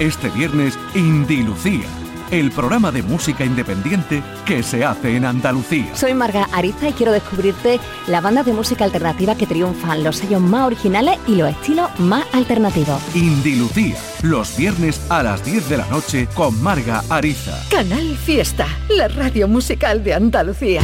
Este 0.01 0.31
viernes 0.31 0.79
Indilucía, 0.95 1.85
el 2.31 2.51
programa 2.51 2.91
de 2.91 3.03
música 3.03 3.45
independiente 3.45 4.23
que 4.47 4.63
se 4.63 4.83
hace 4.83 5.15
en 5.15 5.27
Andalucía. 5.27 5.95
Soy 5.95 6.15
Marga 6.15 6.49
Ariza 6.53 6.89
y 6.89 6.93
quiero 6.95 7.13
descubrirte 7.13 7.79
la 8.07 8.23
banda 8.23 8.43
de 8.43 8.55
música 8.55 8.85
alternativa 8.85 9.35
que 9.35 9.47
triunfan, 9.47 10.03
los 10.03 10.17
sellos 10.17 10.41
más 10.41 10.67
originales 10.67 11.19
y 11.27 11.37
los 11.37 11.51
estilos 11.51 11.91
más 12.01 12.25
alternativos. 12.33 12.99
Indilucía, 13.15 13.97
los 14.23 14.57
viernes 14.57 15.01
a 15.11 15.23
las 15.23 15.45
10 15.45 15.69
de 15.69 15.77
la 15.77 15.87
noche 15.89 16.29
con 16.35 16.61
Marga 16.63 17.05
Ariza. 17.11 17.63
Canal 17.71 18.17
Fiesta, 18.17 18.67
la 18.89 19.09
radio 19.09 19.49
musical 19.49 20.03
de 20.03 20.15
Andalucía. 20.15 20.81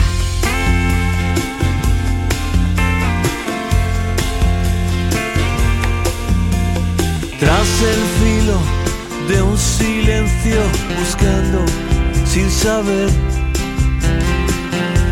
Tras 7.39 7.83
el 7.83 8.03
filo 8.19 8.86
de 9.29 9.43
un 9.43 9.59
silencio 9.59 10.61
buscando 10.99 11.65
sin 12.25 12.49
saber, 12.51 13.11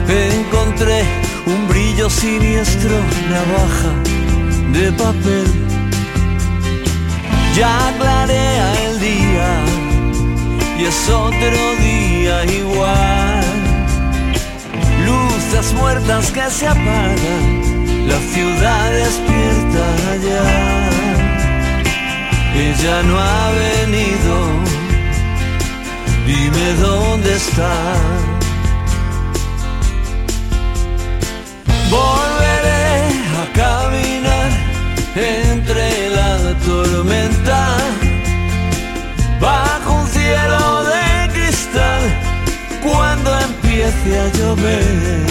encontré 0.09 1.03
un 1.47 1.67
brillo 1.69 2.09
siniestro, 2.09 2.97
navaja 3.31 3.93
de 4.73 4.93
papel. 4.93 5.47
Ya 7.57 7.95
clarea 7.99 8.89
el 8.89 9.01
día 9.01 9.49
y 10.79 10.85
es 10.85 11.09
otro 11.09 11.65
día 11.81 12.45
igual. 12.45 13.45
Luces 15.07 15.73
muertas 15.75 16.31
que 16.31 16.51
se 16.51 16.69
apagan, 16.69 18.09
la 18.09 18.19
ciudad 18.33 18.91
despierta 18.93 20.17
ya. 20.23 20.84
Ella 22.57 23.03
no 23.03 23.19
ha 23.19 23.51
venido, 23.51 24.35
dime 26.25 26.75
dónde 26.81 27.35
está. 27.35 27.75
Volveré 31.91 33.11
a 33.43 33.45
caminar 33.55 34.51
entre 35.17 36.11
la 36.11 36.55
tormenta, 36.65 37.77
bajo 39.41 39.93
un 39.93 40.07
cielo 40.07 40.85
de 40.85 41.31
cristal, 41.33 42.03
cuando 42.85 43.37
empiece 43.41 44.21
a 44.21 44.29
llover. 44.39 45.27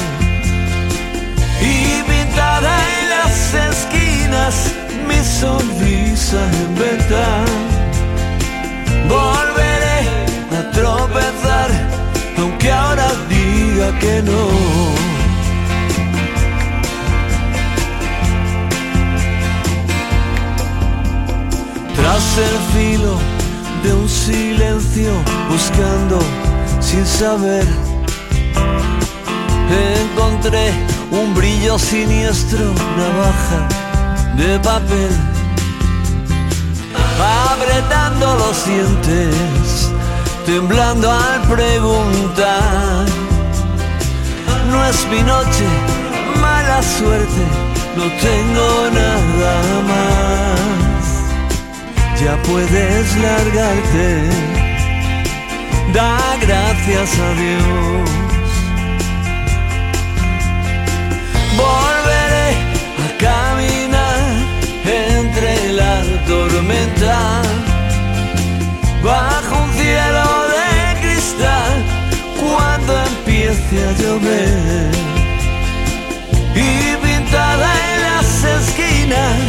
Y 1.61 2.03
pintada 2.03 2.71
en 2.99 3.09
las 3.09 3.53
esquinas 3.71 4.82
mi 5.07 5.23
sonrisa 5.23 6.39
en 6.61 6.75
verdad. 6.75 7.45
Volveré 9.09 9.99
a 10.57 10.71
tropezar, 10.71 11.69
aunque 12.37 12.71
ahora 12.71 13.07
diga 13.29 13.99
que 13.99 14.21
no. 14.21 14.43
Tras 21.95 22.37
el 22.37 22.57
filo 22.73 23.17
de 23.83 23.93
un 23.93 24.09
silencio, 24.09 25.11
buscando 25.49 26.19
sin 26.79 27.05
saber, 27.05 27.67
encontré 30.01 30.71
un 31.11 31.33
brillo 31.33 31.77
siniestro, 31.77 32.73
navaja 32.97 33.72
de 34.37 34.59
papel, 34.59 35.11
apretando 37.51 38.35
los 38.35 38.65
dientes, 38.65 39.91
temblando 40.45 41.11
al 41.11 41.41
preguntar. 41.43 43.05
No 44.71 44.85
es 44.85 45.07
mi 45.07 45.21
noche, 45.21 45.65
mala 46.41 46.81
suerte, 46.81 47.43
no 47.95 48.03
tengo 48.27 48.89
nada 48.91 49.53
más. 49.91 50.61
Ya 52.19 52.41
puedes 52.43 53.15
largarte, 53.17 54.29
da 55.93 56.17
gracias 56.41 57.19
a 57.19 57.33
Dios. 57.39 58.09
Volveré 61.55 62.73
a 63.27 63.52
tormenta, 66.63 67.41
bajo 69.03 69.63
un 69.63 69.73
cielo 69.73 70.25
de 70.53 71.01
cristal, 71.01 71.83
cuando 72.39 72.93
empiece 73.03 73.83
a 73.83 73.91
llover. 74.01 74.91
Y 76.55 76.95
pintada 77.05 77.69
en 77.93 78.01
las 78.01 78.43
esquinas, 78.43 79.39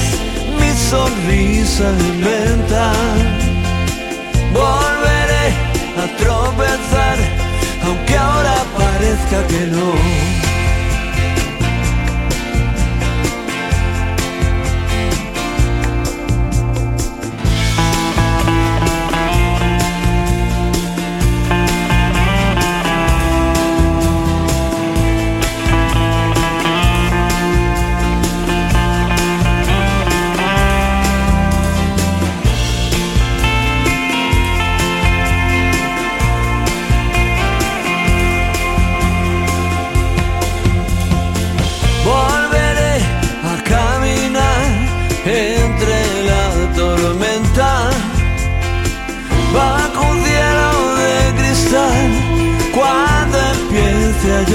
mi 0.59 0.73
sonrisa 0.91 1.91
inventa. 2.15 2.93
Volveré 4.53 5.47
a 6.03 6.17
tropezar, 6.19 7.19
aunque 7.85 8.17
ahora 8.17 8.55
parezca 8.77 9.47
que 9.49 9.67
no. 9.67 10.54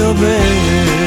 Llover. 0.00 0.99